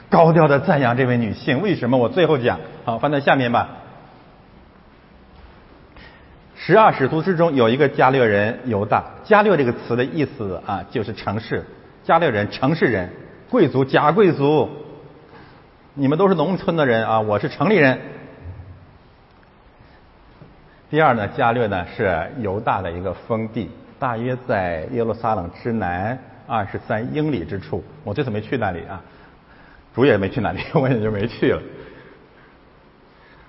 [0.09, 1.99] 高调的赞扬这位女性，为什么？
[1.99, 2.61] 我最后讲。
[2.85, 3.79] 好，翻到下面吧。
[6.67, 9.05] 十二使徒之中有一个加略人犹大。
[9.23, 11.63] 加略这个词的意思啊，就是城市。
[12.05, 13.11] 加略人，城市人，
[13.51, 14.67] 贵族，假贵族。
[15.93, 17.99] 你们都是农村的人啊，我是城里人。
[20.89, 27.85] 第二呢，加略呢是犹大的一个封地，大约在耶路撒冷之南二十三英里之处。
[28.05, 29.03] 我这次没去那里啊。
[29.95, 31.61] 主也没去那里， 我也就没去了。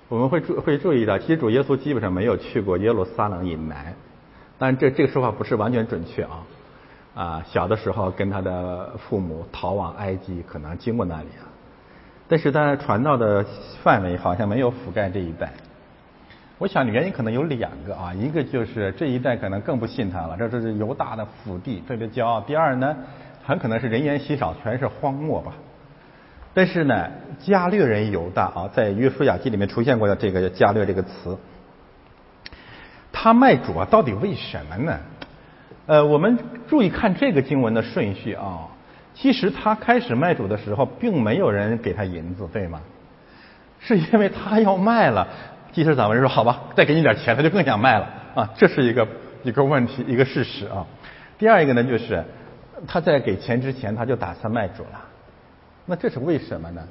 [0.08, 3.94] 我们会注会注意到，其实主耶稣基本上没有去过耶路撒冷以南，
[4.60, 6.44] 但这这个说法不是完全准确啊。
[7.16, 11.48] 啊，小的时候跟他的父母逃往埃及，可能经过那里啊。
[12.28, 13.46] 但是他传道的
[13.84, 15.52] 范围好像没有覆盖这一带。
[16.58, 22.42] 我想原因可能有两个啊，一个就是这一带可能更不信他了，这这是犹大的腹地，特别骄傲。
[22.42, 22.96] 第二呢，
[23.44, 25.54] 很可能是人烟稀少，全是荒漠吧。
[26.56, 31.38] 但是呢，加略人犹大啊，在约书亚记里面出现过的这个加略这个词，
[33.12, 34.98] 他卖主啊，到底为什么呢？
[35.86, 38.70] 呃，我们注意看这个经文的顺序啊，
[39.14, 42.82] 其实他开始卖主的时候，并没有人给他银子，对吗？
[43.82, 45.28] 是因为他要卖了，
[45.74, 49.06] 祭司长们说好吧，再给你点钱，他就更想卖了啊，这是一个
[49.44, 50.88] 一个问题，一个事实啊。
[51.38, 52.24] 第二一个呢，就是
[52.88, 55.02] 他在给钱之前，他就打算卖主了。
[55.86, 56.82] 那这是为什么呢？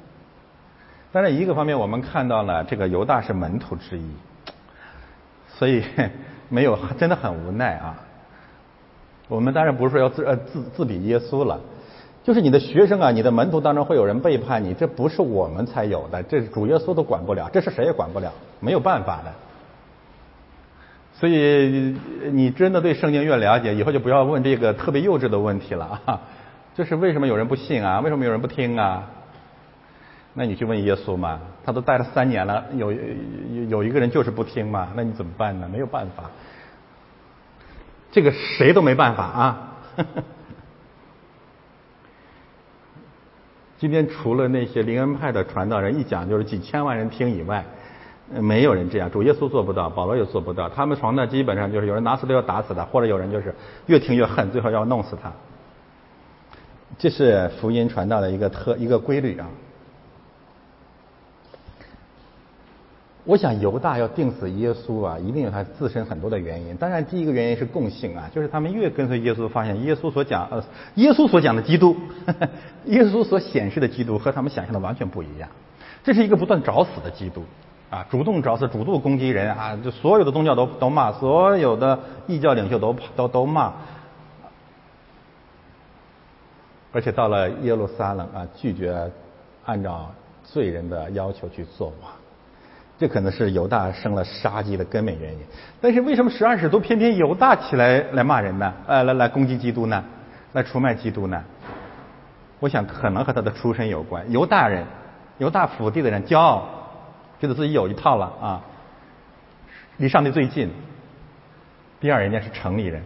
[1.11, 4.05] 当然，一个方面我们看到了这个犹大是门徒之一，
[5.47, 5.83] 所以
[6.49, 7.95] 没有真的很无奈啊。
[9.27, 11.59] 我们当然不是说要自呃自自比耶稣了，
[12.23, 19.33] 就是你的学生啊，你的门徒当中会有人背叛你，这不是我们才有的，这是主耶稣都管不了，这是谁也管不了，没有办法的。
[21.17, 21.95] 所以
[22.31, 26.21] 你真的对圣经越了解，以后就不要问这个特别幼稚的问题了啊。
[26.75, 28.01] 就是为什么有人不信啊？
[28.01, 29.09] 为什么有人不听啊？
[30.33, 32.99] 那你去问耶稣嘛，他都待了三年了，有有
[33.69, 35.69] 有一个人就是不听嘛，那你怎么办呢？
[35.71, 36.29] 没有办法，
[38.11, 39.71] 这个谁都没办法啊。
[43.77, 47.63] 今天除了那些灵恩派的传道人一讲就是几千万人听以外，
[48.29, 49.09] 没有人这样。
[49.09, 50.67] 主耶稣做不到，保罗也做不到。
[50.67, 53.55] 他们传的基本上就是有人拿死都要打死他，或者有人就是
[53.85, 55.31] 越听越恨，最后要弄死他。
[56.97, 59.47] 这是福音传道的一个特一个规律啊。
[63.27, 66.77] 我想犹大要定死耶稣啊，一定有他自身很多的原因。
[66.77, 70.63] 当然，第一个原因是共性啊，就是他们越跟随耶稣，发现耶稣所讲呃，
[70.93, 71.97] 耶稣所讲的基督，
[72.85, 75.49] 耶稣所显示的基督和他们想象的完全不一样。
[76.03, 77.43] 这是一个不断找死的基督
[77.89, 83.73] 啊，主动找死，主动攻击人啊，就所有的宗教都都骂，所有的异教领袖都都都骂。
[86.95, 88.95] 而且到了耶路撒冷啊，拒绝
[89.65, 90.09] 按照
[90.45, 92.09] 罪人的要求去做王，
[92.97, 95.39] 这可能是犹大生了杀机的根本原因。
[95.81, 98.73] 但是为什么十二使徒偏偏犹大起来来骂人呢？
[98.87, 100.01] 呃，来来攻击基督呢？
[100.53, 101.43] 来出卖基督呢？
[102.61, 104.31] 我想可能和他的出身有关。
[104.31, 104.85] 犹大人，
[105.37, 106.63] 犹大府地的人骄傲，
[107.41, 108.61] 觉得自己有一套了啊，
[109.97, 110.71] 离上帝最近。
[111.99, 113.03] 第二，人家是城里人。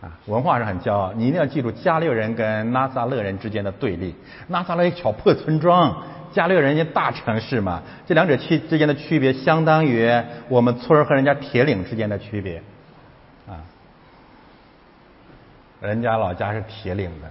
[0.00, 4.14] 啊文化上很骄傲，你一定要记住加略人跟拉萨勒人之间的对立。
[4.48, 10.10] 拉萨勒一小破村庄，加略人家大城市嘛，这两者区之间的区别，相当于
[10.48, 12.62] 我们村和人家铁岭之间的区别。
[13.48, 13.64] 啊，
[15.80, 17.30] 人家老家是铁岭的。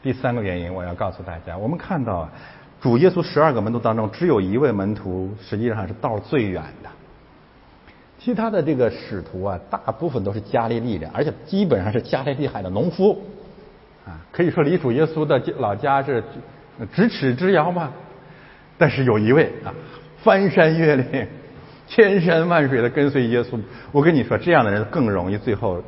[0.00, 2.28] 第三个原因，我要告诉大家，我们看到
[2.80, 6.90] 主耶稣十二个门徒当中，只有一位门徒实际上是道最远的。
[8.22, 13.20] 其他的这个使徒啊，大部分都是加利利人，而且基本上是加利利海的农夫，
[14.06, 16.22] 啊，可以说离主耶稣的老家是
[16.94, 17.90] 咫尺之遥吧。
[18.78, 19.74] 但是有一位啊，
[20.22, 21.26] 翻山越岭、
[21.88, 23.60] 千山万水的跟随耶稣，
[23.90, 25.82] 我跟你说，这样的人更容易最后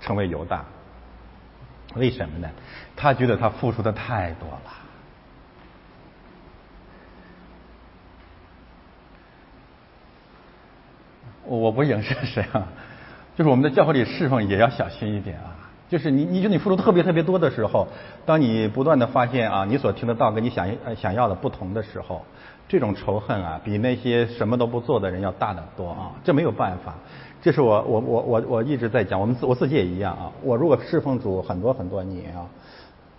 [0.00, 0.64] 成为犹大。
[1.96, 2.48] 为什么呢？
[2.94, 4.79] 他觉得他付出的太多了。
[11.58, 12.68] 我不影射谁啊，
[13.36, 15.56] 就是我们的教会里侍奉也要小心一点啊。
[15.88, 17.88] 就是你，你觉得你付出特别特别多的时候，
[18.24, 22.22] 当你不断的发现啊，你所听的道跟你想想要的不同的时候，
[22.68, 26.12] 这种仇恨啊，比那些什么都不做的人要大得多啊。
[26.22, 26.94] 这没有办法，
[27.42, 30.30] 这是我我我我我一直在讲，我们自我自己也一样啊。
[30.44, 32.46] 我如果侍奉主很多很多年啊，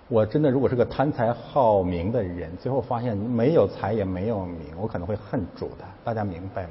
[0.08, 5.84] 我真的如果是个贪财好名的人，最后发现没有财也没有名，我可能会恨主的。
[6.06, 6.70] 大家明白吗？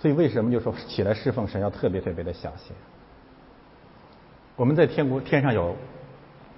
[0.00, 2.74] 所以为什么就说起来侍奉神要特别特别的小心？
[4.54, 5.76] 我们在天国天上有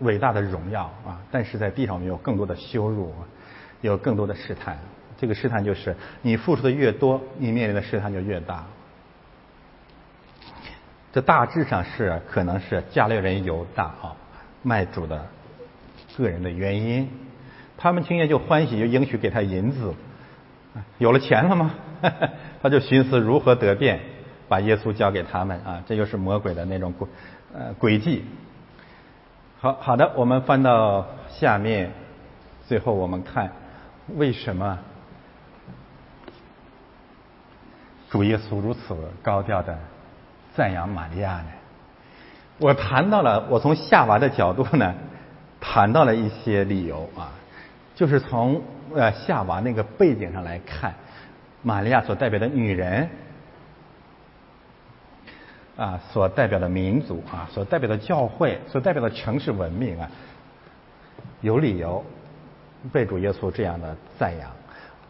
[0.00, 3.12] 伟大的荣耀啊，但是在地上我们有更多的羞辱，
[3.80, 4.78] 有更多的试探。
[5.18, 8.64] 这个试探就是你付出的越多，你面临的试探就越大。
[11.12, 14.16] 这大致上是可能是加略人犹大啊
[14.62, 15.26] 卖主的
[16.16, 17.10] 个人的原因，
[17.76, 19.92] 他们情愿就欢喜就应许给他银子，
[20.98, 21.74] 有了钱了吗？
[22.62, 24.00] 他就寻思如何得便
[24.48, 26.92] 把耶稣交给他们啊，这就是魔鬼的那种。
[27.52, 28.24] 呃，轨迹。
[29.58, 31.92] 好好的，我们翻到下面，
[32.68, 33.50] 最后我们看
[34.14, 34.78] 为什么
[38.08, 39.76] 主耶稣如此高调的
[40.54, 41.46] 赞扬玛利亚呢？
[42.58, 44.94] 我谈到了，我从夏娃的角度呢，
[45.60, 47.32] 谈到了一些理由啊，
[47.96, 48.62] 就是从
[48.94, 50.94] 呃夏娃那个背景上来看，
[51.62, 53.08] 玛利亚所代表的女人。
[55.76, 60.10] 啊，所代表的民族啊，所代表的教会，所代表的城市文明啊，
[61.40, 62.04] 有理由
[62.92, 64.50] 被主耶稣这样的赞扬。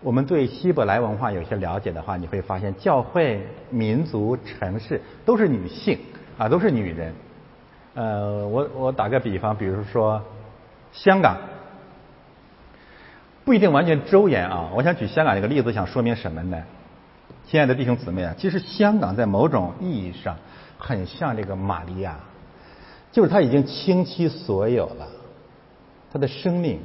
[0.01, 5.99] 我们对希伯来文化有些了解的话，你会发现教会、民族、城市都是女性
[6.39, 7.13] 啊，都是女人。
[7.95, 10.23] 呃，我我打个比方，比如说
[10.93, 11.37] 香港，
[13.51, 14.71] 不一定完全周延啊。
[14.73, 16.63] 我想举香港这个例子，想说明什么呢？
[17.49, 20.37] 亲爱的弟兄姊妹啊，其实香港在某种意义上。
[20.79, 22.21] 很像这个玛利亚，
[23.11, 25.09] 就是他已经倾其所有了，
[26.13, 26.81] 他的生命、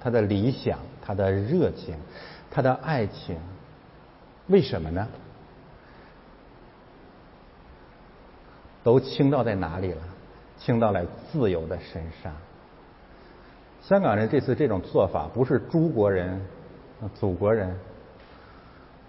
[0.00, 1.94] 他的理想、他的热情、
[2.50, 3.36] 他的爱情，
[4.48, 5.06] 为什么呢？
[8.82, 10.02] 都倾倒在哪里了？
[10.58, 12.32] 倾倒在自由的身上。
[13.88, 16.38] 香港人这次这种做法，不是诸国人、
[17.14, 17.74] 祖国人，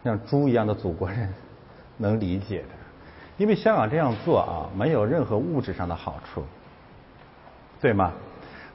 [0.05, 1.27] 像猪一样的祖国人
[1.97, 2.67] 能理解的。
[3.37, 6.45] 因为香港这样做啊，没有任何物质上的好处，
[7.81, 8.13] 对吗？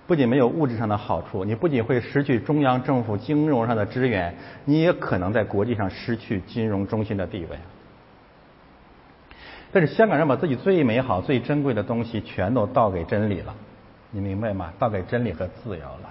[0.06, 4.34] 不仅没有物质上的好处，你不仅会失去中央政府金融上的支援，
[4.66, 7.56] 你也可能在国际上失去金融中心的地位。
[9.72, 13.54] 但是香港人把自己最美好、最珍贵的东西全都倒给真理了，
[14.14, 14.72] 你明白吗？
[14.78, 16.10] 倒给真理和自由了。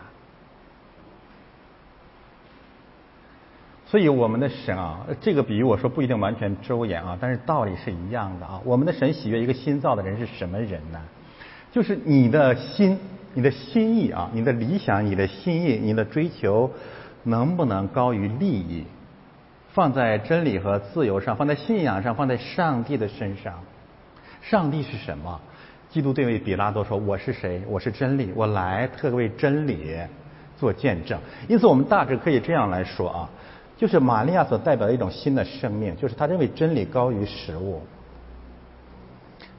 [3.86, 8.60] 所以我们的神啊，这个比喻我说不一定完全周延啊，但是道理是一样的啊。
[8.66, 11.00] 我们的神喜悦一个新造的人是什么人呢？
[11.72, 13.00] 就是你的心、
[13.34, 16.70] 你的心意啊，你的理想、你的心意、你的追求，
[17.24, 18.84] 能不能高于利益？
[19.70, 23.54] 放在真理和自由上，放在信仰上，放在上帝的身上。
[24.42, 25.40] 上帝是什么？
[25.94, 27.62] 基督对位比拉多说：“我是谁？
[27.70, 29.96] 我是真理，我来特为真理
[30.58, 33.30] 做见证。”因此，我们大致可以这样来说啊。
[33.78, 37.80] 就是玛利亚所代表的一种新的生命，就是他认为真理高于食物。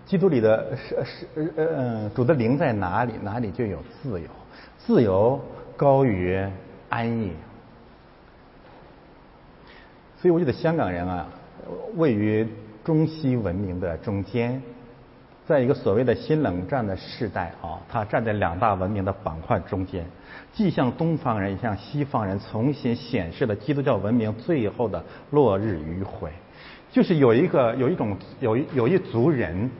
[0.06, 4.28] 基督里的是是呃呃主的灵在哪里，哪里就有自由，
[4.76, 5.40] 自由
[5.76, 6.44] 高于
[6.88, 7.30] 安逸。
[10.20, 11.28] 所以我觉得香港人啊，
[11.94, 12.44] 位于
[12.82, 14.60] 中西文明的中间。
[15.46, 20.06] 在一个所谓的新冷战的时代啊，他站在两大文明的板块中间，
[20.54, 26.30] 既向东方人，也向西方人重新显示了基督教文明最后的落日余晖。
[26.90, 29.70] 就是有一个有一种有一有一族人，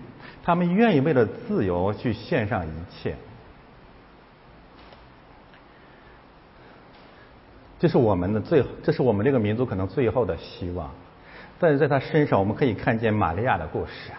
[0.42, 3.14] 他们愿意为了自由去献上一切。
[7.78, 10.90] 这是我们的最，这是我们这个民族可能最后的希望。
[11.58, 14.10] 但是在他身上，我们可以看见玛利亚的故事。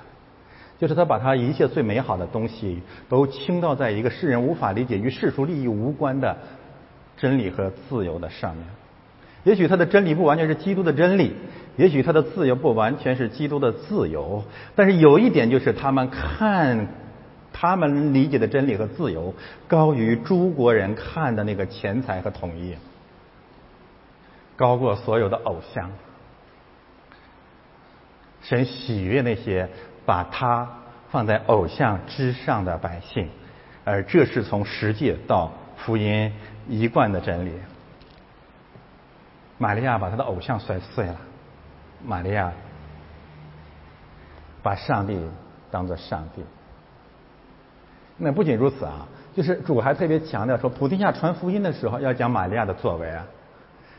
[0.78, 6.38] 就是他把他一切最美好的东西都倾倒在一个世人无法理解、与世俗利益无关的
[7.16, 8.66] 真理和自由的上面。
[9.46, 11.34] 也许他的真理不完全是基督的真理，
[11.78, 14.44] 也许他的自由不完全是基督的自由。
[14.76, 16.88] 但是有一点就是，他们看
[17.54, 19.34] 他们理解的真理和自由
[19.70, 22.76] 高于诸国人看的那个钱财和统一，
[24.58, 25.90] 高过所有的偶像。
[28.42, 29.70] 神喜悦那些。
[30.06, 30.68] 把它
[31.10, 33.30] 放在偶像之上的百姓，
[33.84, 36.32] 而这是从实际到福音
[36.68, 37.52] 一贯的真理。
[39.58, 41.16] 玛利亚把他的偶像摔碎了，
[42.04, 42.52] 玛利亚
[44.62, 45.18] 把上帝
[45.72, 46.44] 当做上帝。
[48.18, 53.26] 那不仅如此啊，就是主还特别强调说，普天下传福音的时候要讲玛利亚的作为啊。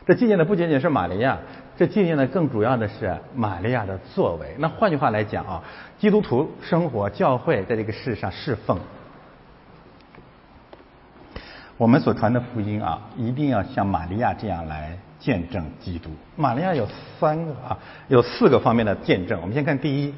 [0.07, 1.37] 这纪念的不仅仅是玛利亚，
[1.75, 4.55] 这纪念的更主要的是玛利亚的作为。
[4.57, 5.61] 那换句话来讲啊，
[5.99, 8.79] 基督徒生活、教会在这个世上侍奉，
[11.75, 16.09] 我们所传的福音啊，一定要像玛利亚这样来见证基督。
[16.37, 16.87] 玛利亚有
[17.19, 17.77] 三个啊，
[18.07, 19.41] 有四个方面的见证。
[19.41, 20.15] 我们先看第一，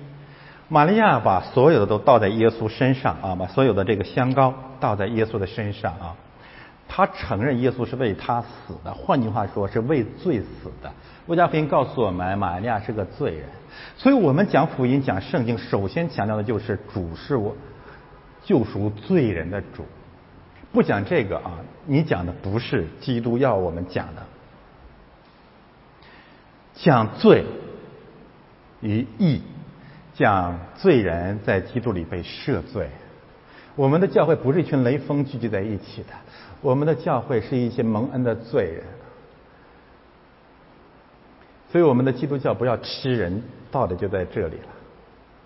[0.67, 6.15] 玛利亚把所有的都倒在耶稣身上啊，把所有的这个香膏倒在耶稣的身上啊。
[6.91, 10.91] 他承认耶稣是为他死的，换句话说是为罪死的。
[11.27, 13.47] 路加福音告诉我们，玛利亚是个罪人，
[13.95, 17.55] 所以我们讲福音、讲圣经，首先强调的就是主是我
[18.43, 19.85] 救赎罪人的主。
[20.71, 24.23] 不讲这个啊，你讲的不是基督要我们讲的，
[26.73, 27.45] 讲罪
[28.81, 29.41] 与义，
[30.15, 32.89] 讲罪人在基督里被赦罪。
[33.75, 36.09] 我们的教会不是一群雷锋聚集在一起的。
[36.61, 38.83] 我们的教会是一些蒙恩的罪人，
[41.71, 43.41] 所以我们的基督教不要吃人，
[43.71, 44.67] 道理就在这里了。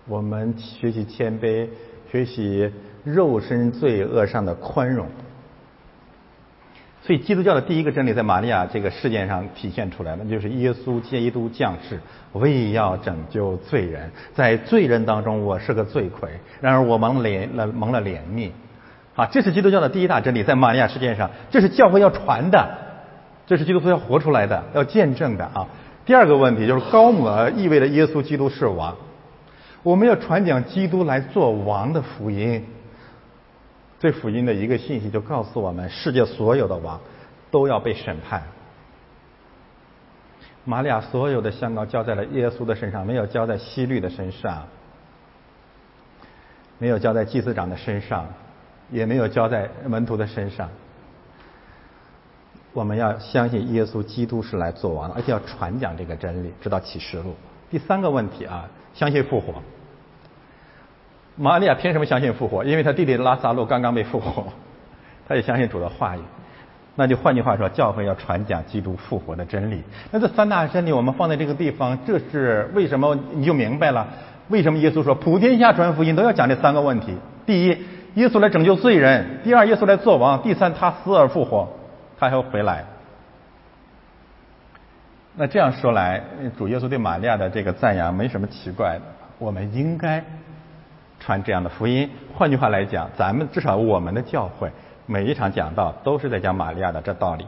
[0.08, 1.68] 我们学习谦卑，
[2.10, 2.72] 学习
[3.04, 5.06] 肉身罪恶上的宽容。
[7.06, 12.00] 所以基督教的第一个真理在玛利亚这个事件上体现出来，那就是耶稣基督降世，
[12.32, 16.30] 为要拯救罪人，在罪人当中我是个罪魁，
[16.62, 18.50] 然而我蒙怜了蒙了怜悯。
[19.14, 22.66] 啊，这是基督教的第一大真理，在玛利亚事件上，这是教会要传的，
[23.46, 25.68] 这是基督徒要活出来的，要见证的啊。
[26.06, 28.96] 第二个问题就是高抹意味着耶稣基督是王，
[29.82, 32.64] 我们要传讲基督来做王的福音。
[34.04, 37.00] 这福音的一个信息就告诉我们，世界所有的王
[37.50, 38.42] 都要被审判。
[40.64, 44.66] 玛利亚所有的香膏浇在了耶稣的身上，没有浇在希律的身上，
[46.76, 48.26] 没有浇在祭司长的身上。
[48.90, 50.68] 也没有浇在门徒的身上。
[52.74, 57.34] 我们要相信耶稣基督是来做王，而且要传讲这个真理，直到启示录。
[57.70, 59.62] 第三个问题啊，相信复活。
[61.36, 62.64] 玛利亚凭什么相信复活？
[62.64, 64.44] 因为他弟弟拉萨路刚刚被复活，
[65.28, 66.20] 他也相信主的话语。
[66.96, 69.82] 那就换句话说，教会要传讲基督复活的真理。
[70.10, 73.18] 那这三大真理我们放在这个地方，这是为什么？
[73.32, 74.06] 你就明白了，
[74.48, 77.16] 为什么耶稣说普天下传福音都要讲这三个问题？
[77.44, 77.78] 第一。
[78.14, 79.40] 耶稣来拯救罪人。
[79.42, 80.40] 第二，耶稣来做王。
[80.40, 81.68] 第三，他死而复活，
[82.16, 82.84] 他还要回来。
[85.34, 86.22] 那这样说来，
[86.56, 89.00] 主耶稣对玛利亚的这个赞扬没什么奇怪的。
[89.40, 90.22] 我们应该
[91.24, 92.10] 传这样的福音。
[92.34, 94.70] 换句话来讲，咱们至少我们的教会
[95.06, 97.46] 每一场讲道都是在讲玛利亚的这道理。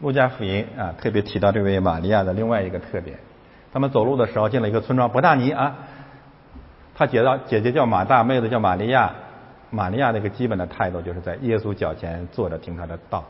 [0.00, 3.18] 路加福音啊，特别提到这位玛利亚的另外一个特点。
[3.72, 5.76] 他们走路的时候进了一个村庄伯大尼啊。
[6.94, 9.12] 他姐到姐姐叫马大，妹子叫玛利亚。
[9.70, 13.24] 玛利亚那个基本的态度就是在耶稣脚前坐着听他的道。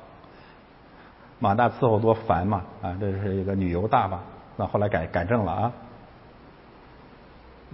[1.39, 4.21] 马大伺候多烦嘛啊，这是一个旅游大吧？
[4.57, 5.73] 那后来改改正了啊。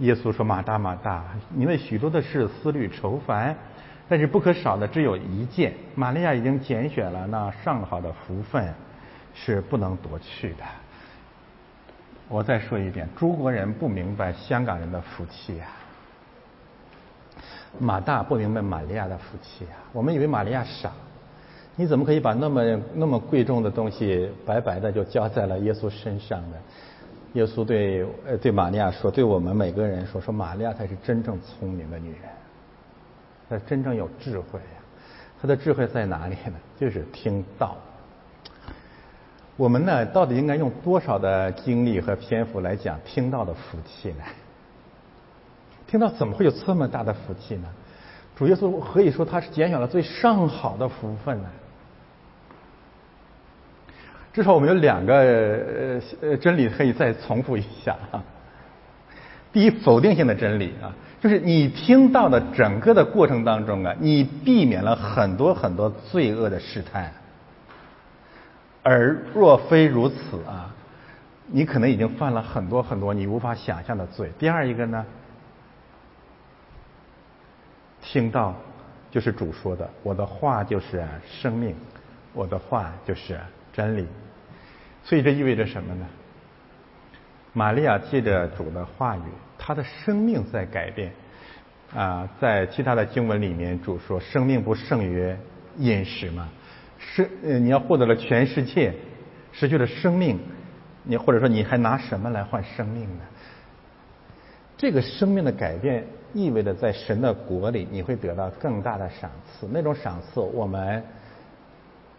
[0.01, 3.55] 耶稣说：“马大马大，你为许多的事思虑愁烦，
[4.09, 5.73] 但是不可少的只有一件。
[5.95, 8.73] 玛利亚已经拣选了那上好的福分，
[9.33, 10.63] 是不能夺去的。”
[12.27, 15.65] 我再说一遍，中国人不明白香港人的福气呀。
[17.77, 19.77] 马大不明白玛利亚的福气啊！
[19.93, 20.91] 我们以为玛利亚傻，
[21.75, 22.61] 你怎么可以把那么
[22.95, 26.57] 那么贵重的东西白白的就交在了耶稣身上呢？
[27.33, 32.19] 耶稣对呃对玛利亚说，对我们每个人说，说玛利亚才是真正聪明的女人，
[33.49, 34.77] 她真正有智慧呀。
[35.41, 36.53] 她的智慧在哪里呢？
[36.79, 37.77] 就是听道。
[39.57, 44.23] 我们呢，到底应该用多少的精力和篇幅来讲听到的福气呢？
[45.87, 47.67] 听到怎么会有这么大的福气呢？
[48.35, 51.49] 主耶稣何以说他是拣选了最上好的福分呢？
[54.33, 58.23] 至少我们有两个呃呃真理可以再重复一下啊。
[59.51, 67.11] 第一，否定性的真理啊，就是你听到的整个的过程当中啊，你避免了很多很多罪恶的试探，
[68.81, 70.73] 而若非如此啊，
[71.47, 74.31] 你可能已经犯了很多很多你无法想象的罪。
[74.39, 75.05] 第二一个呢？
[78.01, 78.55] 听到，
[79.11, 81.75] 就是主说的，我的话就是生命，
[82.33, 83.37] 我的话就是
[83.73, 84.07] 真理。
[85.03, 86.05] 所以这意味着什么呢？
[87.53, 89.21] 玛利亚借着主的话语，
[89.57, 91.11] 她的生命在改变。
[91.95, 95.35] 啊，在其他的经文里面，主说生命不胜于
[95.77, 96.49] 饮食吗？
[96.97, 98.93] 是，你要获得了全世界，
[99.51, 100.39] 失去了生命，
[101.03, 103.23] 你或者说你还拿什么来换生命呢？
[104.77, 106.05] 这个生命的改变。
[106.33, 109.67] 意味着在神的国里你会得到更大的赏赐。
[109.69, 111.03] 那种赏赐我们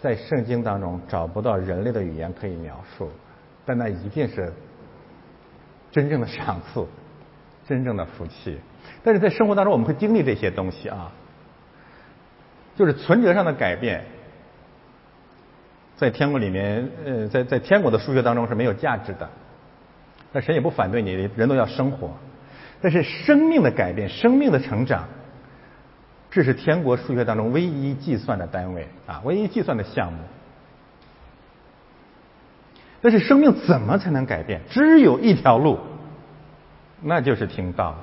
[0.03, 3.09] 在圣经当中找不到人类的语言可以描述，
[3.65, 4.53] 但那一定是
[5.93, 6.85] 真正的赏赐，
[7.69, 8.59] 真正的福气。
[9.05, 11.13] 但是在生活当中我们会经历这些东西啊，
[12.75, 14.03] 就是存折上的改变。
[15.95, 19.31] 在天国里面，呃，在在天国的数学当中是没有价值的，
[20.33, 22.11] 但神也不反对你，人都要生活。
[22.81, 25.07] 但是生命的改变，生命的成长，
[26.33, 30.19] 这是天国数学当中唯一计算的单位啊，唯一计算的项目。
[33.01, 34.63] 但是生命怎么才能改变？
[34.69, 35.79] 只有一条路，
[37.03, 37.95] 那就是听道，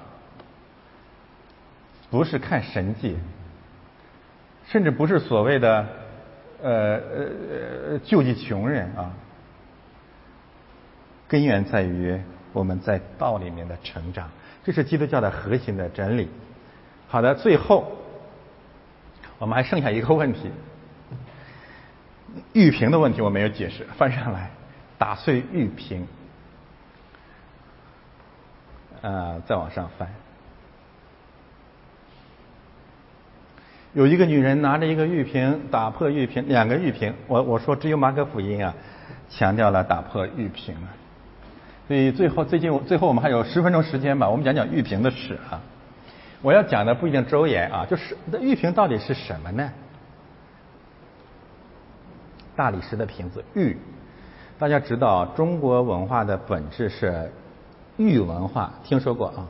[2.09, 3.17] 不是看神迹，
[4.67, 5.85] 甚至不是所谓的。
[6.61, 7.25] 呃呃
[7.91, 9.13] 呃，救济穷人啊，
[11.25, 12.19] 根源在于
[12.51, 14.29] 我们在道里面的成长，
[14.65, 16.27] 这是基督教的核心的真理。
[17.07, 17.89] 好的，最后
[19.39, 20.51] 我们还剩下一个问题，
[22.53, 24.51] 玉瓶的问题我没有解释，翻上来
[24.97, 26.05] 打碎玉瓶，
[29.01, 30.07] 呃，再往上翻。
[33.93, 37.13] 有一个女人拿着一个玉瓶打破玉瓶，两个玉瓶。
[37.25, 38.75] 我我说只有马可福音啊，
[39.29, 40.93] 强调了打破玉瓶啊。
[41.87, 45.59] 所以最后最近最后我们还有十分钟时间吧，我们讲讲玉瓶的事啊。
[46.41, 49.71] 我要讲的不一定周延啊，就是那玉瓶到底是什么呢？
[52.55, 53.77] 大理石的瓶子，玉。
[54.57, 57.31] 大家知道中国文化的本质是
[57.97, 59.47] 玉文化，听说过啊？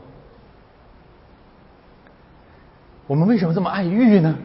[3.08, 4.36] 我们为什么这么爱玉呢？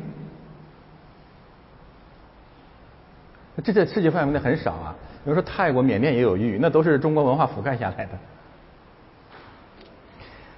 [3.62, 4.94] 这在世界范围内很少啊。
[5.22, 8.12] 比如说泰国、缅甸也有玉，那都是中国文化覆盖下来的。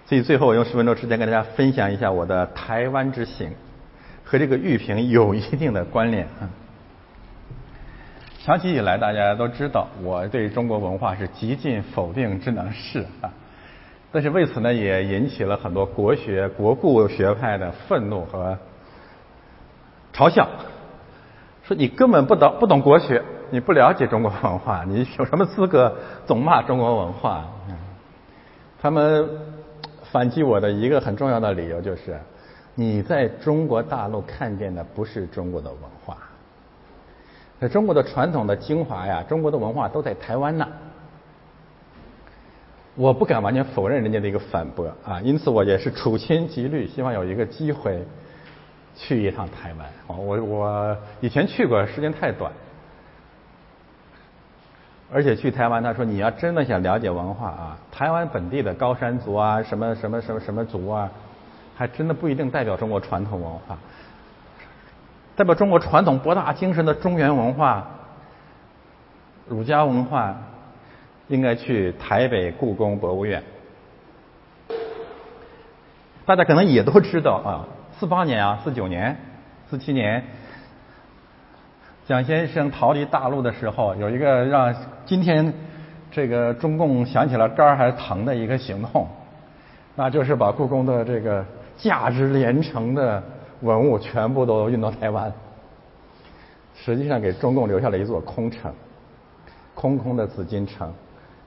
[0.07, 3.51] 所以最后我用十分钟时间跟大家分享一下我的台湾之行，
[4.25, 6.49] 和这个玉瓶有一定的关联啊。
[8.45, 13.29] 长期以来，大家都知道我对中国文化是极尽否定之能事啊。
[14.13, 18.57] 但是为此呢，也引起了很多国学、国故学派的愤怒和
[20.15, 20.49] 嘲笑，
[21.65, 25.93] 说你根本不懂不懂国学，你不了解中国文化，你有什么资格
[26.25, 27.45] 总骂中国文化？
[28.81, 29.29] 他们
[30.11, 32.19] 反击我的一个很重要的理由就是，
[32.75, 36.17] 你在中国大陆看见的不是中国的文化，
[37.59, 40.67] 那中国的传统的精华呀，中国的文化都在台湾呢。
[42.95, 48.03] 我不敢完全否认人家的一个反驳啊，因此我也是处心积虑，希望有一个机会
[48.95, 49.87] 去一趟台湾。
[50.07, 52.51] 我我以前去过，时间太短，
[55.13, 61.11] 而且去台湾，他说你要真的想了解文化啊，台湾本地的高山族啊，什么什么什么什么族啊，
[61.77, 63.77] 还真的不一定代表中国传统文化，
[65.37, 67.87] 代表中国传统博大精深的中原文化、
[69.49, 70.37] 儒家文化。
[71.29, 73.43] 应该去台北故宫博物院。
[76.25, 77.67] 大家可能也都知道啊，
[77.99, 79.17] 四八年啊，四九年、
[79.69, 80.23] 四七年，
[82.07, 84.73] 蒋先生逃离大陆的时候，有一个让
[85.07, 85.55] 今天
[86.11, 89.07] 这个中共想起来肝还疼的一个行动，
[89.95, 91.45] 那就是把故宫的这个
[91.77, 93.23] 价值连城的
[93.61, 95.33] 文物全部都运到台湾，
[96.75, 98.73] 实际上给中共留下了一座空城，
[99.75, 100.93] 空空的紫禁城。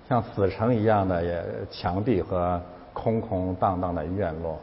[0.08, 2.60] 像死城一样的也墙壁和
[2.94, 4.58] 空空荡荡的院落，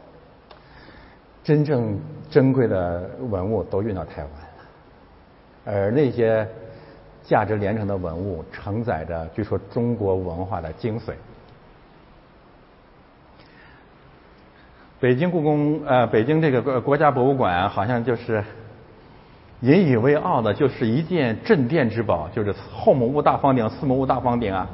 [1.41, 1.97] 真正
[2.29, 4.31] 珍贵的文物都运到台湾
[5.77, 6.45] 了，而那些
[7.27, 11.11] 价值连城的文物承载着据说中国文化的精髓。
[14.99, 18.43] 北京故宫呃，北京这个国家博物馆好像就是
[19.59, 24.67] 引以为傲的，就是一件镇店之宝，就是后母屋大方鼎、四母屋大方鼎啊。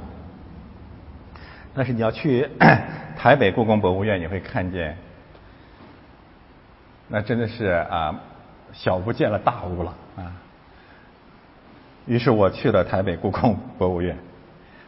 [1.74, 2.48] 但是你要去
[3.18, 4.96] 台北故宫博物院，你会看见，
[7.08, 8.22] 那真的是啊，
[8.72, 10.43] 小巫见了大巫了啊。
[12.06, 14.18] 于是我去了台北故宫博物院，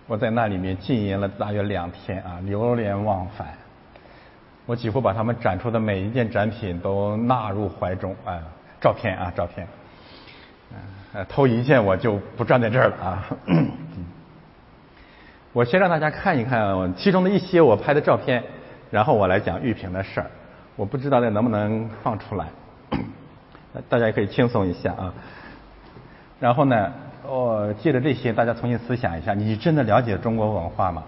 [0.06, 3.48] 我在那里面浸淫了大约两天啊，流连忘返。
[4.66, 8.42] 我几乎把他们展出的每一件展品都纳入怀中啊，
[8.82, 9.68] 照片啊，照片。
[11.14, 13.26] 呃，偷一件我就不站在这儿了啊。
[15.54, 18.44] 我先让大家看一看其中的一些我拍的照片，
[18.92, 20.30] 然后我来讲玉屏的事儿。
[20.76, 22.48] 我不知道那能不能放出来，
[23.88, 25.14] 大家可以轻松一下啊。
[26.38, 26.92] 然后呢，
[27.28, 31.04] 我借着这些，大家重新思想一下：你真的了解中国文化吗？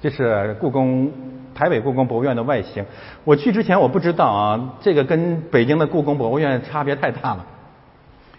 [0.00, 1.12] 这是故宫
[1.54, 2.86] 台北故宫博物院的外形。
[3.24, 7.44] 我去之前我不知道啊，这个跟北京的故宫博物院差别太大了，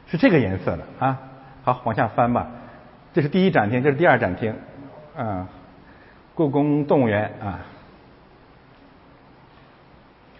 [0.08, 1.20] 是这个颜色的啊。
[1.64, 2.48] 好，往下翻吧。
[3.14, 4.56] 这是第一展厅，这是第二展厅，
[5.16, 5.48] 嗯，
[6.34, 7.60] 故宫动物园啊。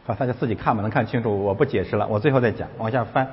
[0.08, 2.68] 好，大家自己看吧，能看清楚，我不解释了，我最后再讲。
[2.80, 3.28] 往下翻，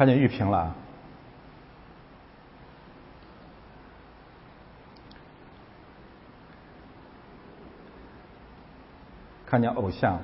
[0.00, 0.74] 看见玉屏了。
[9.44, 10.18] 看见偶像，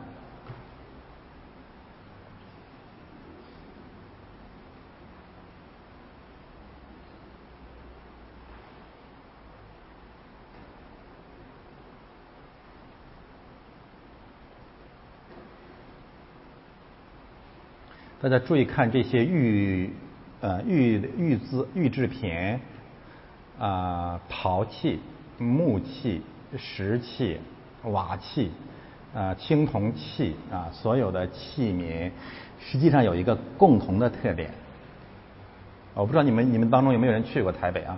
[18.27, 19.89] 大家注意看这些玉
[20.41, 22.59] 呃玉玉制玉制品
[23.57, 24.99] 啊陶器、
[25.39, 26.21] 木器、
[26.57, 27.39] 石器、
[27.85, 28.51] 瓦器。
[29.15, 32.11] 啊，青铜器啊，所有的器皿
[32.59, 34.51] 实际上有一个共同的特点。
[35.95, 37.97] 我不知道你们你们当中有没有人去过台北啊？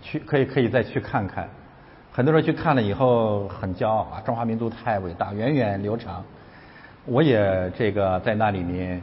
[0.00, 1.48] 去可以可以再去看看。
[2.12, 6.24] 很多人去看了以后很骄傲啊，中华民族太伟大，源远流长。
[7.04, 9.02] 我也这个在那里面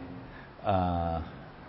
[0.63, 1.21] 呃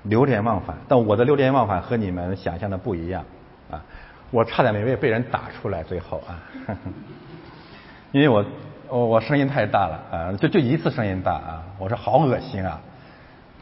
[0.05, 3.25] 流连忘返，但我的流连忘返和你们想象的不一样
[3.71, 3.83] 啊。
[4.31, 6.39] 我差点没被被人打出来，最后啊，
[8.13, 8.45] 因为我。
[8.93, 12.81] 我我声音太大了啊，就就一次声音大啊，我说好恶心啊，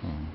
[0.02, 0.26] 嗯，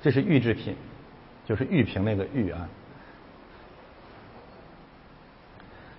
[0.00, 0.76] 这是玉制品，
[1.44, 2.68] 就是玉屏那个玉啊。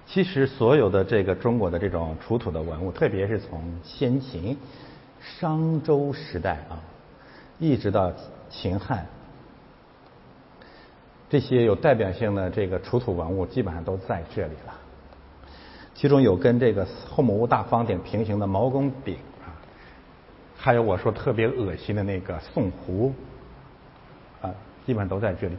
[0.08, 4.58] 其实所有的这个中国的这种出土的文物，特别是从先秦、
[5.20, 6.80] 商周时代啊，
[7.60, 8.12] 一直到
[8.50, 9.06] 秦汉。
[11.30, 14.74] 这些有代表性的这个出土文物基本上都在这里了，
[15.94, 19.52] 其中有跟这个后母戊大方鼎平行的毛公鼎啊，
[20.56, 23.14] 还有我说特别恶心的那个宋壶
[24.42, 24.56] 啊，
[24.86, 25.58] 基本上都在这里。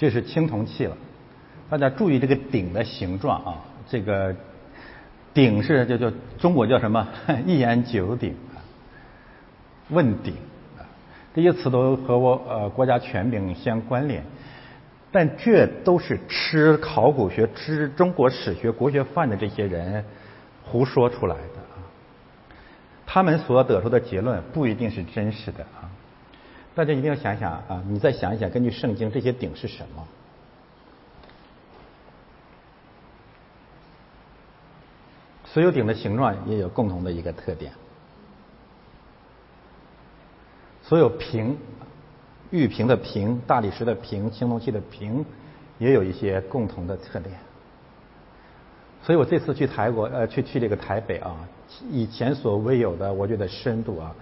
[0.00, 0.96] 这是青铜器了，
[1.68, 3.54] 大家注意这个鼎的形状啊，
[3.86, 4.34] 这个
[5.34, 7.06] 鼎是就就中国叫什么？
[7.44, 8.34] 一言九鼎
[9.90, 10.32] 问鼎
[10.78, 10.88] 啊，
[11.34, 14.24] 这些词都和我呃国家权柄相关联，
[15.12, 20.02] 但这都是吃考古学、吃中国史学、国学饭的这些人
[20.64, 21.76] 胡说出来的啊，
[23.04, 25.92] 他们所得出的结论不一定是真实的啊。
[26.74, 27.82] 大家一定要想想啊！
[27.88, 30.06] 你再想一想，根据圣经，这些鼎是什么？
[35.44, 37.72] 所有鼎的形状也有共同的一个特点。
[40.82, 41.58] 所有瓶，
[42.50, 45.24] 玉瓶的瓶、大理石的瓶、青铜器的瓶，
[45.78, 47.34] 也有一些共同的特点。
[49.02, 51.48] 所以我这次去台国，呃，去去这个台北啊，
[51.90, 54.14] 以前所未有的，我觉得深度啊。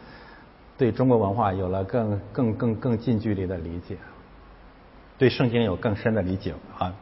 [0.78, 3.98] 对中国文化有了更更更更近距离的理解，
[5.18, 6.94] 对圣经有更深的理解啊！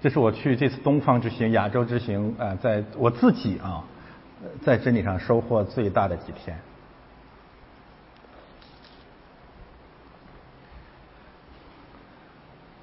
[0.00, 3.82] 这是我去这次东方之行、亚洲之行啊，在我自己啊，
[4.62, 6.56] 在真理上收获最大的几天。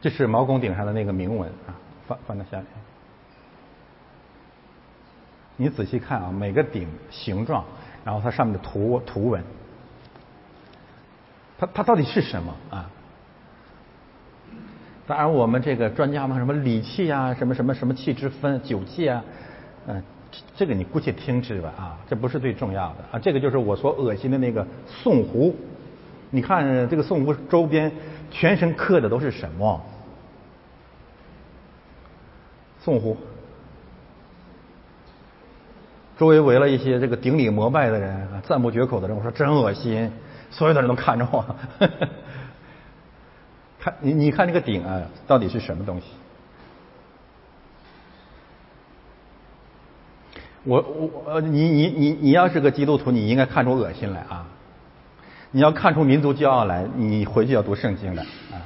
[0.02, 1.72] 这是毛公鼎上的那个铭文啊，
[2.06, 2.66] 放放到下面。
[5.56, 7.64] 你仔细看啊，每个鼎形状，
[8.04, 9.42] 然后它上面的图图文。
[11.58, 12.90] 它它到底是什么啊？
[15.06, 19.22] 当然，我们这个专家嘛，什么理气啊，什么什么什么气之分，酒气啊，
[19.86, 20.02] 嗯，
[20.56, 23.20] 这个你姑且听之吧啊，这不是最重要的啊。
[23.20, 25.54] 这个就是我所恶心的那个宋壶。
[26.30, 27.92] 你看这个宋壶周边
[28.32, 29.82] 全身刻的都是什么？
[32.80, 33.18] 宋壶，
[36.18, 40.10] 周围围了一些这个顶礼膜拜的人，赞不绝口的人，我说真恶心。
[40.54, 41.44] 所有的人都看着我，
[43.80, 46.06] 看你，你看这个鼎啊，到底是什么东西？
[50.64, 54.48] 我我呃，你你你你要是个基督徒，你应该看出恶心来啊！
[55.52, 58.64] 你要看出民族骄傲来，你回去要读圣经的啊！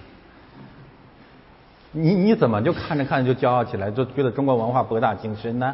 [1.93, 5.73] 你你怎么就看着看着就骄傲起来，就觉得中国文化博大精深呢？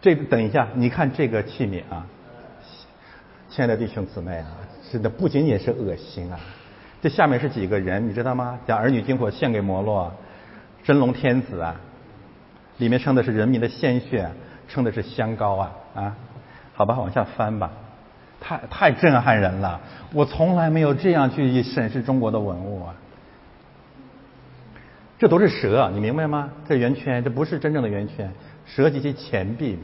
[0.00, 2.06] 这等一下，你看这个器皿啊，
[3.54, 4.46] 亲爱的弟兄姊妹啊，
[4.90, 6.40] 是的，不仅仅是恶心啊，
[7.02, 8.58] 这下面是几个人，你知道吗？
[8.66, 10.10] 将儿女金火献给摩洛，
[10.82, 11.76] 真龙天子啊，
[12.78, 14.30] 里面盛的是人民的鲜血，
[14.68, 16.16] 盛的是香膏啊啊，
[16.72, 17.70] 好吧，往下翻吧，
[18.40, 19.78] 太太震撼人了，
[20.14, 22.94] 我从来没有这样去审视中国的文物啊，
[25.18, 26.48] 这都是蛇，你明白吗？
[26.66, 28.32] 这圆圈，这不是真正的圆圈。
[28.64, 29.78] 蛇及其钱币，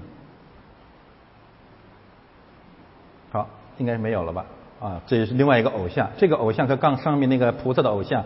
[3.30, 3.46] 好，
[3.78, 4.44] 应该是没有了吧？
[4.80, 8.24] 啊，这是另外一个偶像，这个偶像和杠上面那个菩萨的偶像，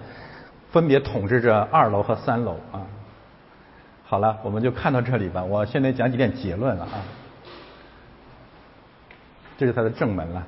[0.71, 2.87] 分别统治着二楼和三楼啊。
[4.05, 5.45] 好了，我们就看到这里吧。
[5.45, 7.05] 我现在讲几点结论了啊。
[9.57, 10.47] 这是它的正门了。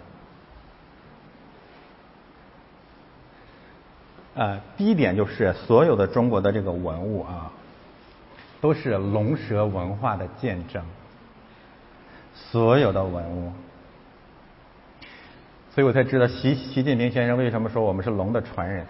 [4.37, 7.53] 啊，第一点就是所有的中国的这个文物啊。
[8.61, 10.83] 都是龙蛇文化的见证，
[12.35, 13.53] 所有的文物，
[15.75, 18.87] 所以我才知道习习近平先生为什么说我们是龙的传人。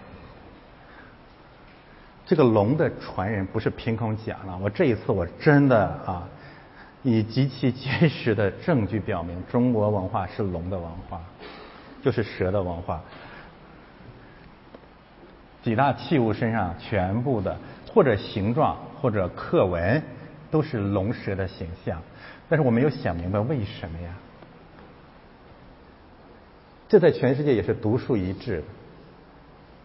[2.27, 6.29] 这个龙的传人不是凭空讲了，我这一次我真的啊，
[7.01, 11.19] 以极其坚实的证据表明，中国文化是龙的文化，
[12.03, 13.01] 就是蛇的文化，
[15.63, 17.57] 几大器物身上全部的。
[17.91, 20.03] 或者形状，或者刻纹，
[20.51, 21.99] 都是龙蛇的形象，
[22.47, 24.09] 但是我没有想明白为什么呀？
[26.95, 28.63] 这在全世界也是独树一帜。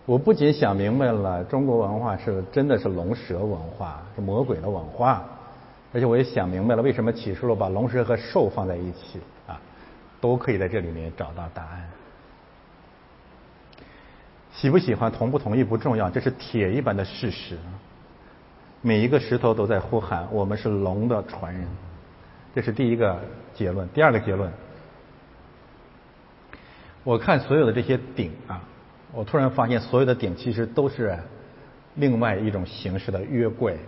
[0.07, 5.24] 我不仅想明白了中国文化是真的是龙蛇文化，是魔鬼的文化，
[5.93, 9.19] 而且我也想明白了为什么启示录把龙蛇和兽放在一起
[9.49, 9.61] 啊，
[10.20, 11.91] 都可以在这里面找到答案。
[14.53, 17.59] 喜不喜欢，同不同意不重要，这是铁一般的事实。
[18.82, 21.66] 每一个石头都在呼喊：“我们是龙的传人。”
[22.55, 23.19] 这是第一个
[23.53, 23.89] 结论。
[23.89, 24.49] 第二个结论，
[27.02, 28.62] 我看所有的这些鼎啊，
[29.12, 31.18] 我突然发现，所有的鼎其实都是
[31.94, 33.78] 另外一种形式的约柜，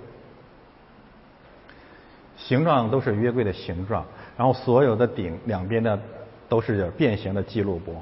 [2.37, 4.05] 形状都是约柜的形状。
[4.37, 5.99] 然后所有的顶两边的
[6.49, 7.97] 都是变形的记录簿。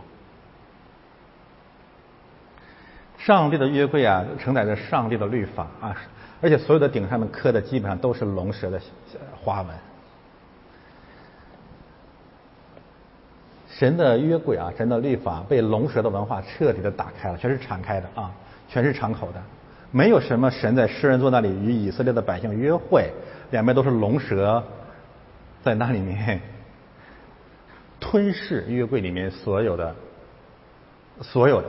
[3.19, 5.97] 上帝的约柜啊，承载着上帝的律法啊。
[6.41, 8.81] 而且所有的顶上面刻的基本上都是龙蛇的
[9.37, 9.90] 花纹。
[13.81, 18.31] 神的约柜啊，神的律法被龙蛇的文化彻底的打开了，全是敞开的啊，
[18.69, 19.41] 全是敞口的，
[19.91, 23.11] 没有什么神在诗人座那里与以色列的百姓约会，
[23.53, 24.63] 两边都是龙蛇
[25.63, 26.43] 在那里面
[27.99, 29.97] 吞噬约柜里面所有的
[31.23, 31.69] 所有的。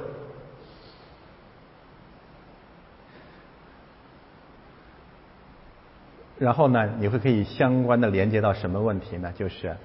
[6.37, 9.31] 然后呢，你会可以相关的连接到什么问题呢？
[9.37, 9.77] 就是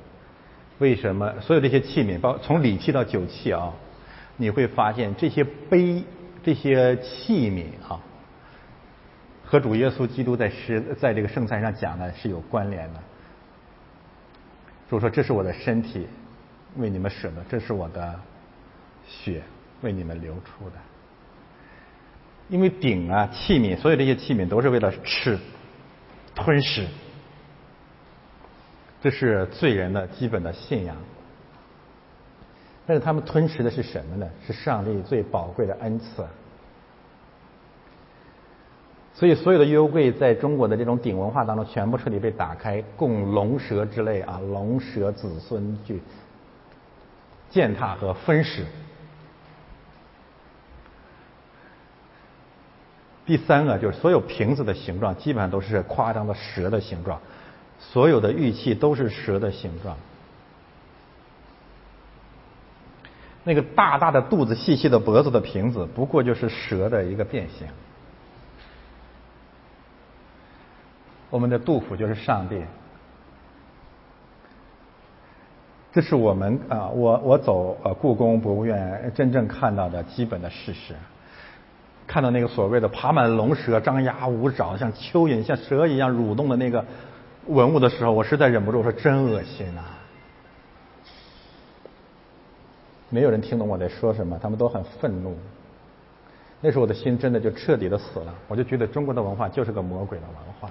[0.79, 3.73] 为什么所有这些器皿，包从礼器到酒器啊，
[4.37, 6.05] 你会发现这些杯、
[6.45, 8.01] 这些器皿啊，
[9.45, 13.01] 和主耶稣基督在实在这个圣餐上讲的是有关联的。
[14.89, 16.07] 主说：“这是我的身体，
[16.77, 18.21] 为你们舍的；这是我的
[19.07, 19.43] 血，
[19.83, 20.77] 为你们流出的。”
[22.49, 25.39] 因为鼎啊、器皿，所有这些器皿都是为了吃。
[26.37, 26.87] 吞食，
[29.01, 30.97] 这是罪人的基本的信仰。
[32.87, 34.29] 但是他们吞噬的是什么呢？
[34.47, 36.25] 是上帝最宝贵的恩赐。
[39.13, 46.01] 所以所有的幽柜在中国的这种鼎文化当中，全部彻底被打开，供龙蛇之类啊，龙蛇子孙去
[47.49, 48.65] 践踏和分食。
[53.25, 57.21] 第三个就是所有瓶子的形状基本上都是夸张的蛇的形状，
[57.79, 59.97] 所有的玉器都是蛇的形状。
[63.45, 67.67] 那个大大的肚子、细细的脖子的瓶子，不过就是蛇的一个变形。
[71.31, 72.63] 我们的杜甫就是上帝，
[75.93, 80.95] 这是我们啊，我我走呃故宫博物院真正看到的基本的事实。
[82.07, 86.85] 看到那个所谓的爬满龙蛇、张牙舞爪、像蚯蚓、像蛇一样蠕动的那个
[87.47, 89.99] 文物的时候，我实在忍不住我说：“真恶心啊！”
[93.09, 95.37] 没有人听懂我在说什么，他们都很愤怒。
[96.61, 100.71] 那时候我的心真的就彻底的死了，我就觉得中国的文化就是个魔鬼的文化。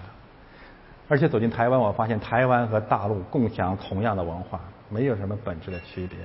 [1.08, 6.18] 而且走进台湾，我发现台湾和大陆共享同样的文化，没有什么本质的区别。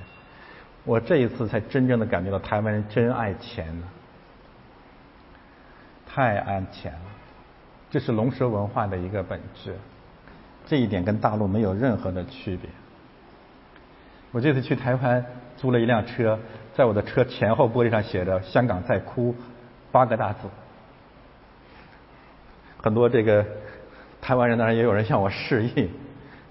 [0.83, 3.87] 我这一次才真正的感觉到台湾人真爱钱呢，
[6.07, 6.99] 太爱钱了，
[7.91, 9.75] 这是龙蛇文化的一个本质，
[10.71, 12.69] 这一点跟大陆没有任何的区别。
[14.31, 15.25] 我这次去台湾
[15.57, 16.39] 租了一辆车，
[16.73, 19.35] 在我的车前后玻璃上写着“香港在哭”
[19.91, 20.47] 八个大字，
[22.81, 23.45] 很多这个。
[24.21, 25.89] 台湾人当然也有人向我示意，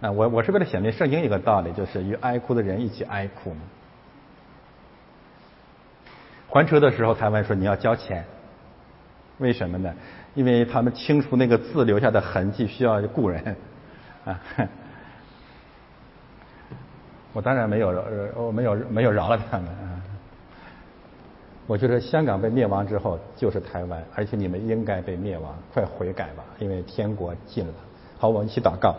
[0.02, 3.60] 啊，我我是为了显明圣经一个道理，就是与爱哭的人一起哀哭嘛。
[6.48, 8.24] 还车的时候，台湾说你要交钱，
[9.38, 9.94] 为什么呢？
[10.34, 13.56] 因为他们清除那个字留下的痕迹需要雇人，
[14.24, 14.40] 啊，
[17.32, 17.88] 我当然没有，
[18.36, 20.02] 我没有没有饶了他们啊。
[21.66, 27.72] 我觉得香港被灭亡之后就是台湾，而且你们应该被灭亡，快悔改吧，因为天国近了。
[28.18, 28.94] 好，我们一起祷告。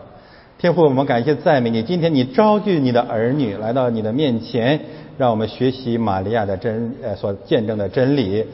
[0.58, 1.82] 天父，我们感谢赞美你。
[1.82, 4.80] 今天你招聚你的儿女来到你的面前，
[5.18, 8.46] 让我们学习玛利亚的真呃所见证的真理。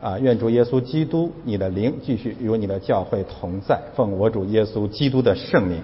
[0.00, 3.78] 啊，愿主耶稣基督你的灵继续与你的教会同在。
[3.94, 5.80] 奉我主耶稣基督的圣名。